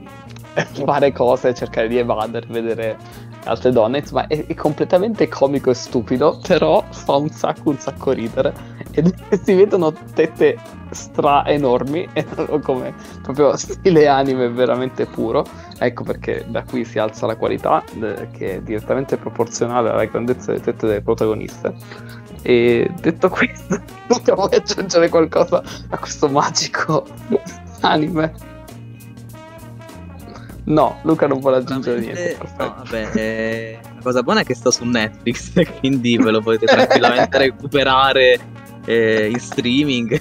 [0.84, 2.96] fare cose, cercare di evadere, vedere
[3.44, 3.98] altre donne.
[3.98, 8.52] Insomma, è, è completamente comico e stupido, però fa un sacco, un sacco ridere.
[8.90, 10.58] Ed si vedono tette
[10.90, 12.06] stra enormi,
[12.62, 15.44] come proprio stile anime veramente puro.
[15.78, 20.52] Ecco perché da qui si alza la qualità, eh, che è direttamente proporzionale alla grandezza
[20.52, 21.74] delle tette delle protagoniste.
[22.42, 23.80] E detto questo,
[24.34, 27.06] vuoi aggiungere qualcosa a questo magico
[27.80, 28.51] anime?
[30.64, 32.38] No, Luca non vuole aggiungere niente.
[32.58, 36.66] No, vabbè, eh, la cosa buona è che sta su Netflix, quindi ve lo potete
[36.66, 38.38] tranquillamente recuperare
[38.84, 40.20] eh, in streaming.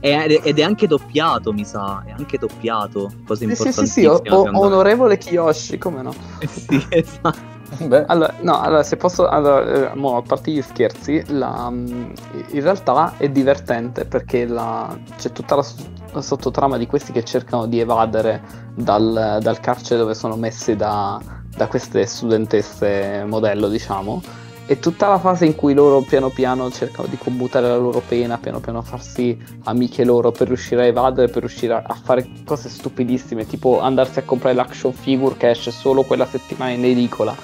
[0.00, 2.02] Ed è anche doppiato, mi sa.
[2.04, 3.12] È anche doppiato.
[3.24, 4.36] Cosa Sì, sì, sì, sì, importantissima.
[4.58, 6.12] o- onorevole Kiyoshi, come no?
[6.48, 7.60] Sì, esatto.
[8.06, 12.12] Allora, no, allora, se posso, allora, eh, mo, a parte gli scherzi, la, mm,
[12.50, 15.64] in realtà è divertente perché la- c'è tutta la,
[16.12, 18.42] la sottotrama di questi che cercano di evadere
[18.74, 21.18] dal, dal carcere dove sono messi da,
[21.54, 24.20] da queste studentesse modello, diciamo,
[24.64, 28.38] e tutta la fase in cui loro piano piano cercano di commutare la loro pena,
[28.38, 33.46] piano piano farsi amiche loro per riuscire a evadere, per riuscire a fare cose stupidissime,
[33.46, 37.36] tipo andarsi a comprare l'action figure che esce solo quella settimana in edicola.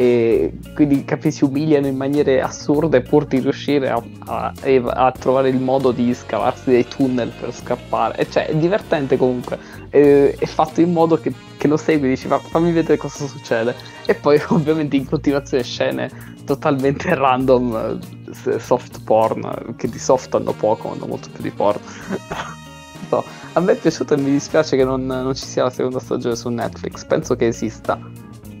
[0.00, 5.48] E quindi capi, si umiliano in maniere assurde pur di riuscire a, a- a trovare
[5.48, 8.16] il modo di scavarsi dei tunnel per scappare.
[8.18, 9.58] E cioè, è divertente comunque.
[9.90, 13.74] E- è fatto in modo che, che lo segui, dici, "Ma fammi vedere cosa succede.
[14.06, 16.08] E poi, ovviamente, in continuazione scene
[16.44, 17.98] totalmente random,
[18.58, 21.80] soft porn, che di soft hanno poco, hanno molto più di porn.
[23.54, 26.36] A me è piaciuto e mi dispiace che non, non ci sia la seconda stagione
[26.36, 27.04] su Netflix.
[27.06, 27.98] Penso che esista,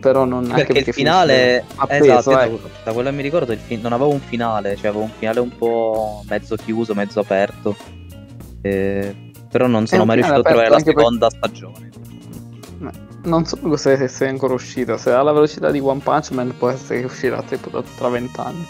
[0.00, 2.68] però non Perché il finale, appeso, esatto, ecco.
[2.84, 5.40] da, quello che mi ricordo, il fi- non aveva un finale, cioè aveva un finale
[5.40, 7.76] un po' mezzo chiuso, mezzo aperto.
[8.62, 9.14] Eh,
[9.50, 11.90] però non sono mai riuscito a trovare la seconda stagione.
[13.24, 14.96] Non so se sia ancora uscita.
[14.96, 18.66] Se ha la velocità di One Punch Man può essere che uscirà tipo tra vent'anni.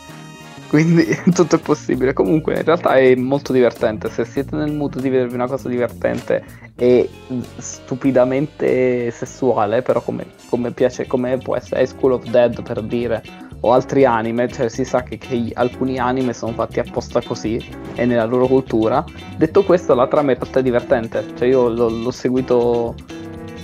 [0.68, 2.12] Quindi tutto è possibile.
[2.12, 4.10] Comunque, in realtà è molto divertente.
[4.10, 6.44] Se siete nel mood di vedervi una cosa divertente
[6.76, 7.08] e
[7.56, 13.22] stupidamente sessuale, però come, come piace, come può essere School of Dead per dire,
[13.60, 17.62] o altri anime, cioè si sa che, che alcuni anime sono fatti apposta così
[17.94, 19.04] e nella loro cultura.
[19.36, 21.24] Detto questo, la trama è divertente.
[21.36, 22.94] Cioè, io l'ho, l'ho seguito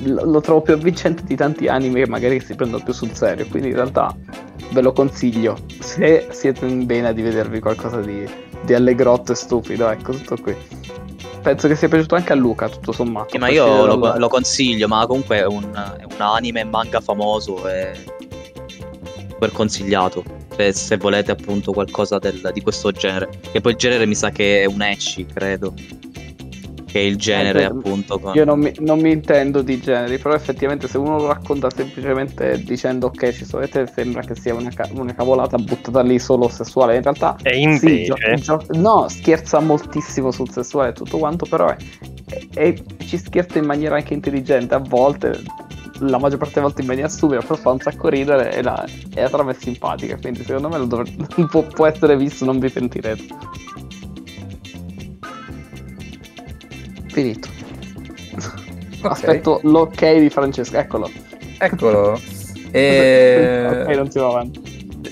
[0.07, 3.47] lo, lo trovo più avvincente di tanti anime che magari si prendono più sul serio.
[3.49, 4.15] Quindi in realtà
[4.71, 5.57] ve lo consiglio.
[5.81, 8.29] Se siete in vena di vedervi qualcosa di,
[8.63, 10.55] di allegrotto e stupido, ecco tutto qui.
[11.43, 13.29] Penso che sia piaciuto anche a Luca, tutto sommato.
[13.33, 15.63] Sì, ma io lo, lo consiglio, ma comunque è un,
[15.99, 17.93] è un anime manga famoso e
[19.29, 20.25] super consigliato.
[20.57, 23.29] Se, se volete appunto qualcosa del- di questo genere.
[23.53, 25.75] Che poi il genere mi sa che è un ecchi, credo.
[26.95, 28.37] Che è il genere Eh, appunto con...
[28.37, 32.63] Io non mi, non mi intendo di generi, però effettivamente se uno lo racconta semplicemente
[32.63, 36.49] dicendo ok ci sono te sembra che sia una, ca- una cavolata buttata lì solo
[36.49, 36.95] sessuale.
[36.95, 41.67] In realtà Sì, invece, gio- gio- no, scherza moltissimo sul sessuale e tutto quanto, però
[41.67, 41.77] è,
[42.29, 45.43] è- è- ci scherza in maniera anche intelligente, a volte,
[45.99, 48.85] la maggior parte delle volte in maniera stupida, però fa un sacco ridere e la,
[49.13, 51.11] e la trama è simpatica, quindi secondo me lo dovre-
[51.51, 53.25] può, può essere visto, non vi pentirete.
[57.15, 57.49] Finito.
[59.03, 61.11] Aspetto l'ok di Francesco, eccolo.
[61.59, 62.21] Eccolo.
[62.77, 63.67] E...
[63.87, 64.61] Ok, non si va avanti.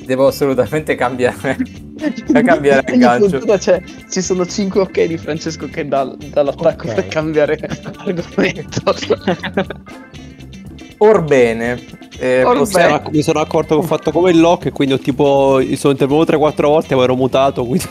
[0.05, 1.57] Devo assolutamente cambiare,
[2.44, 3.38] cambiare aggancio.
[3.38, 6.94] puntata c'è- ci sono 5 ok di Francesco che dà, dà l'attacco Ok.
[6.94, 7.57] per cambiare
[8.05, 8.80] argomento.
[10.98, 11.80] Orbene,
[12.23, 12.59] eh, Orbene.
[12.61, 15.61] possiamo- Ecco, mi sono accorto che ho fatto come il lock e quindi ho tipo
[15.75, 17.85] sono intervenuto 3-4 volte ma ero mutato quindi...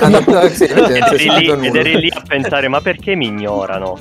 [0.00, 3.26] Ah, no, no, sì, ed eri, lì, ed eri lì a pensare ma perché mi
[3.26, 3.98] ignorano?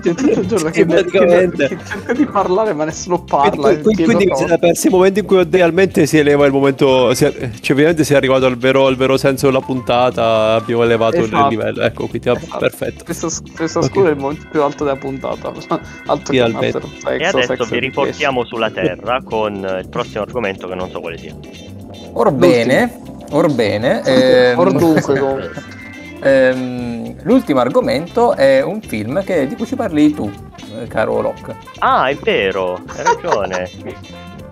[0.00, 1.68] C'è tutto il giorno che, che, praticamente.
[1.68, 3.76] che cerca di parlare ma nessuno parla.
[3.78, 4.46] quindi, e quindi cose.
[4.46, 7.72] si è perso il momento in cui realmente si eleva il momento si è- cioè
[7.72, 11.48] ovviamente si è arrivato al vero, al vero senso della puntata abbiamo elevato il Esatto.
[11.48, 12.58] livello ecco quindi Esatto.
[12.58, 13.84] perfetto Questo, questo Ok.
[13.86, 15.52] scuro è il momento più alto della puntata.
[16.06, 16.48] Alto che.
[16.48, 20.74] Master of Sex E adesso Sex vi riportiamo sulla terra con il prossimo argomento che
[20.74, 21.34] non so quale sia.
[22.12, 24.02] Orbene, orbene.
[24.04, 25.50] ehm, Or dunque, comunque.
[26.24, 30.30] ehm, l'ultimo argomento è un film che- di cui ci parli tu,
[30.80, 31.56] eh, caro Locke.
[31.78, 33.70] Ah, è vero, hai ragione.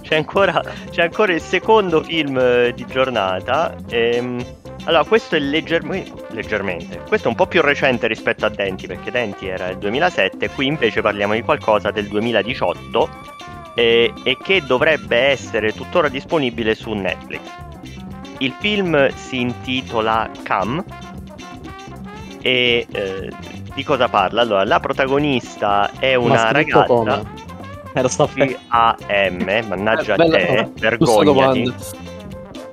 [0.02, 3.74] C'è ancora, c'è ancora il secondo film eh, di giornata.
[3.88, 4.44] ehm,
[4.84, 7.00] allora, questo è leggermente, leggermente.
[7.06, 10.66] Questo è un po' più recente rispetto a Denti, perché Denti era il 2007, qui
[10.66, 13.08] invece parliamo di qualcosa del 2018
[13.76, 17.40] eh, e che dovrebbe essere tuttora disponibile su Netflix.
[18.38, 20.84] Il film si intitola Cam
[22.42, 23.30] e eh,
[23.74, 24.42] di cosa parla?
[24.42, 27.22] Allora, la protagonista è una ragazza come?
[27.94, 31.74] Eh, lo sto C-A-M, mannaggia Eh, bella- te, vergognati.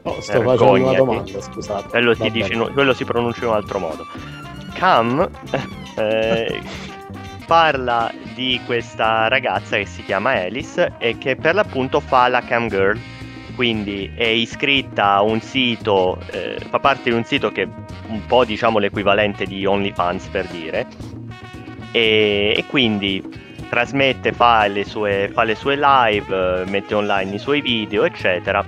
[0.04, 1.88] Oh, sto facendo una domanda, scusate.
[1.90, 4.08] Quello dice, quello si pronuncia in un altro modo.
[4.74, 5.30] Cam
[5.98, 6.62] eh,
[7.46, 12.68] parla di questa ragazza che si chiama Alice e che per l'appunto fa la cam
[12.70, 12.98] girl.
[13.60, 17.68] Quindi è iscritta a un sito, eh, fa parte di un sito che è
[18.08, 20.88] un po' diciamo l'equivalente di OnlyFans per dire.
[21.92, 23.22] E, e quindi
[23.68, 28.66] trasmette, fa le sue, fa le sue live, eh, mette online i suoi video, eccetera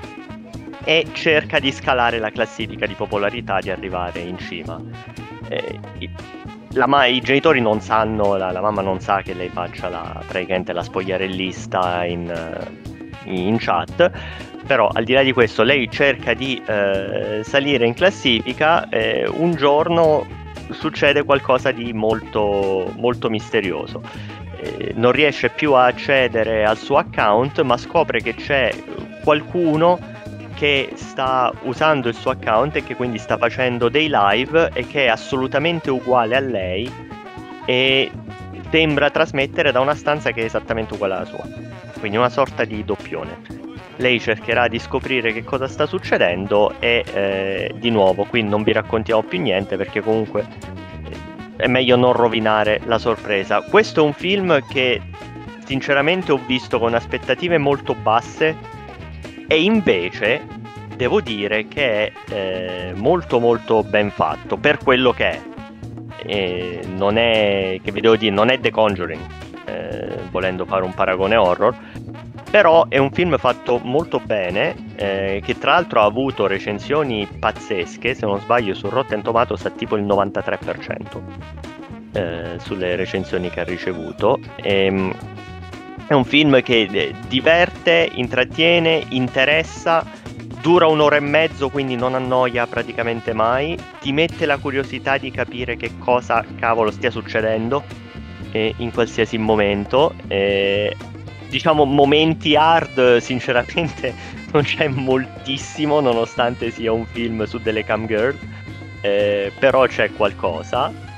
[0.83, 4.77] e cerca di scalare la classifica di popolarità, di arrivare in cima.
[5.47, 5.79] Eh,
[6.85, 10.73] ma- I genitori non sanno, la, la mamma non sa che lei faccia la, praticamente
[10.73, 14.11] la spogliarellista in, eh, in chat,
[14.65, 19.55] però al di là di questo lei cerca di eh, salire in classifica, eh, un
[19.55, 20.25] giorno
[20.71, 24.01] succede qualcosa di molto, molto misterioso.
[24.61, 28.71] eh, non riesce più a accedere al suo account, ma scopre che c'è
[29.23, 29.99] qualcuno
[30.55, 35.05] che sta usando il suo account e che quindi sta facendo dei live e che
[35.05, 36.91] è assolutamente uguale a lei
[37.65, 38.11] e
[38.69, 41.43] sembra trasmettere da una stanza che è esattamente uguale alla sua.
[41.99, 43.60] Quindi una sorta di doppione.
[44.01, 48.71] Lei cercherà di scoprire che cosa sta succedendo e eh, di nuovo qui non vi
[48.71, 50.43] raccontiamo più niente perché comunque
[51.55, 53.61] è meglio non rovinare la sorpresa.
[53.61, 54.99] Questo è un film che
[55.65, 58.57] sinceramente ho visto con aspettative molto basse
[59.47, 60.41] e invece
[60.95, 65.41] devo dire che è eh, molto molto ben fatto per quello che è.
[66.25, 69.21] E non è che vi devo dire, non è The Conjuring,
[69.65, 71.75] eh, volendo fare un paragone horror,
[72.51, 78.13] però è un film fatto molto bene, eh, che tra l'altro ha avuto recensioni pazzesche,
[78.13, 81.21] se non sbaglio su Rotten Tomatoes ha tipo il 93%
[82.11, 84.37] eh, sulle recensioni che ha ricevuto.
[84.57, 85.15] E, ehm,
[86.07, 90.05] è un film che eh, diverte, intrattiene, interessa,
[90.61, 95.77] dura un'ora e mezzo, quindi non annoia praticamente mai, ti mette la curiosità di capire
[95.77, 97.81] che cosa cavolo stia succedendo
[98.51, 100.13] eh, in qualsiasi momento.
[101.51, 104.15] Diciamo momenti hard sinceramente
[104.51, 108.35] non c'è moltissimo nonostante sia un film su delle cam girl
[109.01, 111.09] eh, però c'è qualcosa.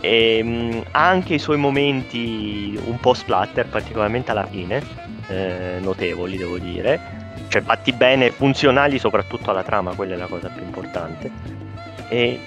[0.00, 4.82] E ha anche i suoi momenti un po' splatter particolarmente alla fine
[5.28, 7.20] eh, notevoli devo dire.
[7.48, 11.30] Cioè fatti bene funzionali soprattutto alla trama quella è la cosa più importante.
[12.08, 12.40] E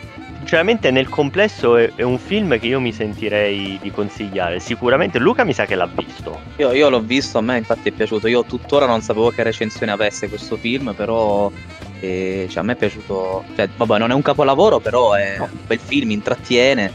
[0.45, 4.59] sinceramente nel complesso è, è, un film che io mi sentirei di consigliare.
[4.59, 6.39] Sicuramente Luca mi sa che l'ha visto.
[6.57, 8.27] Io, io l'ho visto, a me infatti è piaciuto.
[8.27, 11.51] Io tuttora non sapevo che recensione avesse questo film, però
[11.99, 13.43] eh, cioè, a me è piaciuto.
[13.55, 16.93] Cioè, vabbè, non è un capolavoro, però è un bel film, intrattiene.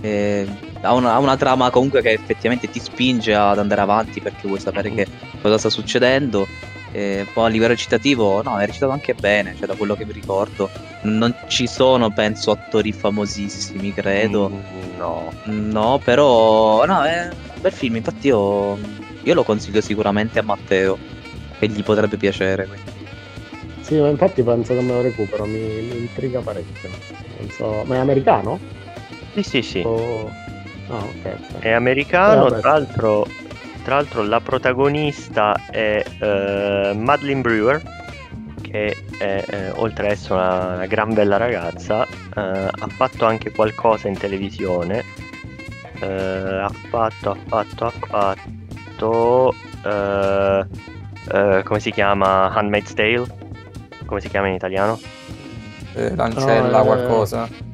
[0.00, 0.46] Eh,
[0.82, 4.60] ha, una, ha, una, trama comunque che effettivamente ti spinge ad andare avanti perché vuoi
[4.60, 5.08] sapere che
[5.40, 6.46] cosa sta succedendo.
[6.92, 10.12] E poi a livello recitativo, no, è recitato anche bene, cioè da quello che mi
[10.12, 10.68] ricordo.
[11.02, 14.50] Non ci sono, penso, attori famosissimi, credo.
[14.50, 15.32] Mm, no.
[15.44, 17.96] No, però, no, è un bel film.
[17.96, 18.78] Infatti io,
[19.22, 20.98] io lo consiglio sicuramente a Matteo,
[21.58, 22.66] che gli potrebbe piacere.
[22.66, 22.90] Quindi.
[23.80, 26.90] Sì, ma infatti penso che me lo recupero, mi, mi intriga parecchio.
[27.38, 28.60] Non so, ma è americano?
[29.34, 29.82] Sì, sì, sì.
[29.84, 30.30] Oh...
[30.88, 31.60] Ah, okay, okay.
[31.60, 33.26] È americano, eh, tra l'altro
[33.82, 37.82] tra l'altro la protagonista è uh, Madeline Brewer,
[38.60, 43.50] che è, eh, oltre ad essere una, una, gran bella ragazza, uh, ha fatto anche
[43.52, 45.04] qualcosa in televisione.
[46.00, 49.54] Uh, ha fatto, ha fatto, ha fatto...
[51.64, 52.52] come si chiama?
[52.52, 53.26] Handmaid's Tale?
[54.06, 54.98] Come si chiama in italiano?
[55.94, 57.71] Eh, Lancella, no, qualcosa.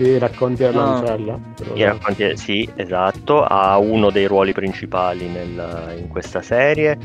[0.00, 1.38] Sì, racconti a Lancella.
[1.74, 6.96] I racconti, sì, esatto, ha uno dei ruoli principali nel, in questa serie.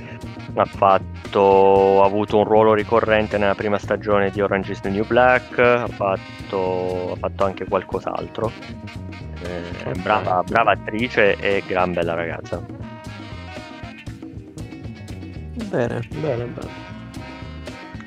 [0.54, 5.06] Ha, fatto, ha avuto un ruolo ricorrente nella prima stagione di Orange is the New
[5.06, 8.50] Black, ha fatto, ha fatto anche qualcos'altro.
[9.44, 10.02] Eh, okay.
[10.02, 12.66] brava, brava attrice e gran bella ragazza.
[15.70, 16.70] Bene, bene, bene.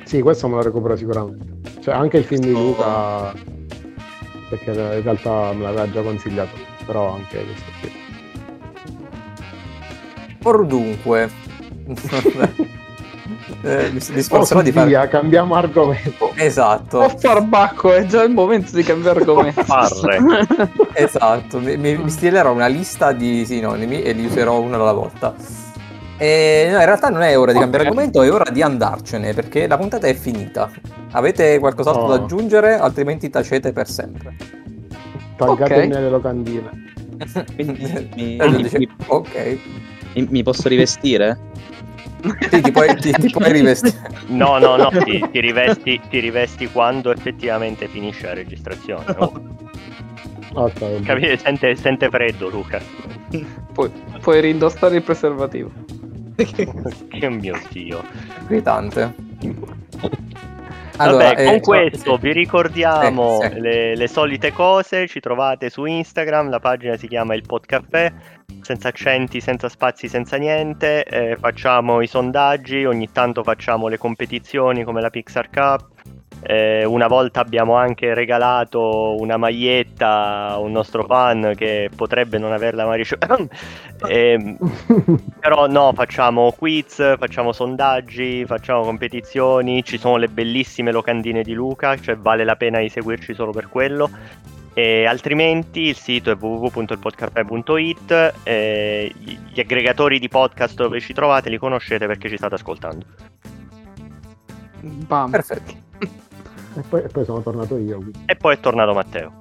[0.05, 1.80] Sì, questo me lo recupero sicuramente.
[1.82, 3.57] Cioè, anche il film di Luca
[4.49, 8.07] perché in realtà me l'aveva già consigliato, però anche questo qui.
[10.42, 11.30] Or dunque,
[13.62, 15.09] eh, mi, mi sforzerò oh, di fare...
[15.09, 16.32] cambiamo argomento.
[16.34, 16.99] Esatto.
[16.99, 19.62] Oh, farbacco, è già il momento di cambiare argomento.
[20.94, 25.66] esatto, mi, mi stilerò una lista di sinonimi e li userò uno alla volta.
[26.20, 29.68] E no, in realtà non è ora di cambiare argomento, è ora di andarcene perché
[29.68, 30.68] la puntata è finita.
[31.12, 32.08] Avete qualcos'altro oh.
[32.08, 32.74] da aggiungere?
[32.74, 34.34] Altrimenti tacete per sempre.
[35.36, 35.86] Taggate okay.
[35.86, 36.70] nelle locandine.
[37.56, 38.36] mi,
[38.72, 39.58] mi, ok.
[40.14, 41.38] Mi, posso rivestire?
[42.50, 44.16] sì, ti puoi, ti, ti puoi rivestire.
[44.28, 49.04] No, no, no, ti, ti, rivesti, ti rivesti quando effettivamente finisce la registrazione.
[49.16, 49.32] Oh.
[50.54, 51.02] ok.
[51.02, 51.38] Capite?
[51.38, 52.78] Sente, sente freddo, Luca.
[53.72, 53.90] Puoi,
[54.20, 55.70] puoi rindossare il preservativo.
[56.45, 58.03] Che mio dio.
[58.41, 59.14] Inquietante.
[60.99, 62.20] Allora, Vabbè, con eh, questo sì.
[62.22, 63.61] vi ricordiamo eh, sì.
[63.61, 68.12] le, le, solite cose, ci trovate su Instagram, la pagina si chiama Il Podcaffè,
[68.68, 74.84] senza accenti, senza spazi, senza niente, eh, facciamo i sondaggi, ogni tanto facciamo le competizioni
[74.84, 75.88] come la Pixar Cup,
[76.42, 82.53] eh, una volta abbiamo anche regalato una maglietta a un nostro fan che potrebbe non
[82.53, 83.38] averla mai ricevuta.
[84.07, 84.57] eh,
[85.40, 91.96] però no, facciamo quiz, facciamo sondaggi, facciamo competizioni, ci sono le bellissime locandine di Luca,
[91.96, 94.11] cioè vale la pena di seguirci solo per quello.
[94.79, 98.35] E altrimenti il sito è www.ilpodcaffè.it.
[98.45, 99.12] eh,
[99.53, 103.05] gli aggregatori di podcast dove ci trovate li conoscete perché ci state ascoltando.
[104.81, 105.33] Bam.
[105.33, 105.72] Perfetto.
[105.99, 107.97] E poi, e poi sono tornato io.
[107.97, 108.20] quindi.
[108.24, 109.41] E poi è tornato Matteo.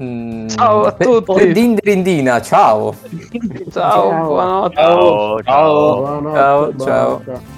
[0.00, 1.50] Mm, Ciao a tutti.
[1.50, 2.94] Dindirindina, ciao.
[3.72, 4.74] Ciao, buonanotte.
[4.76, 5.96] Ciao, ciao.
[5.96, 7.16] Buonanotte, Ciao, ciao.
[7.24, 7.57] buonanotte.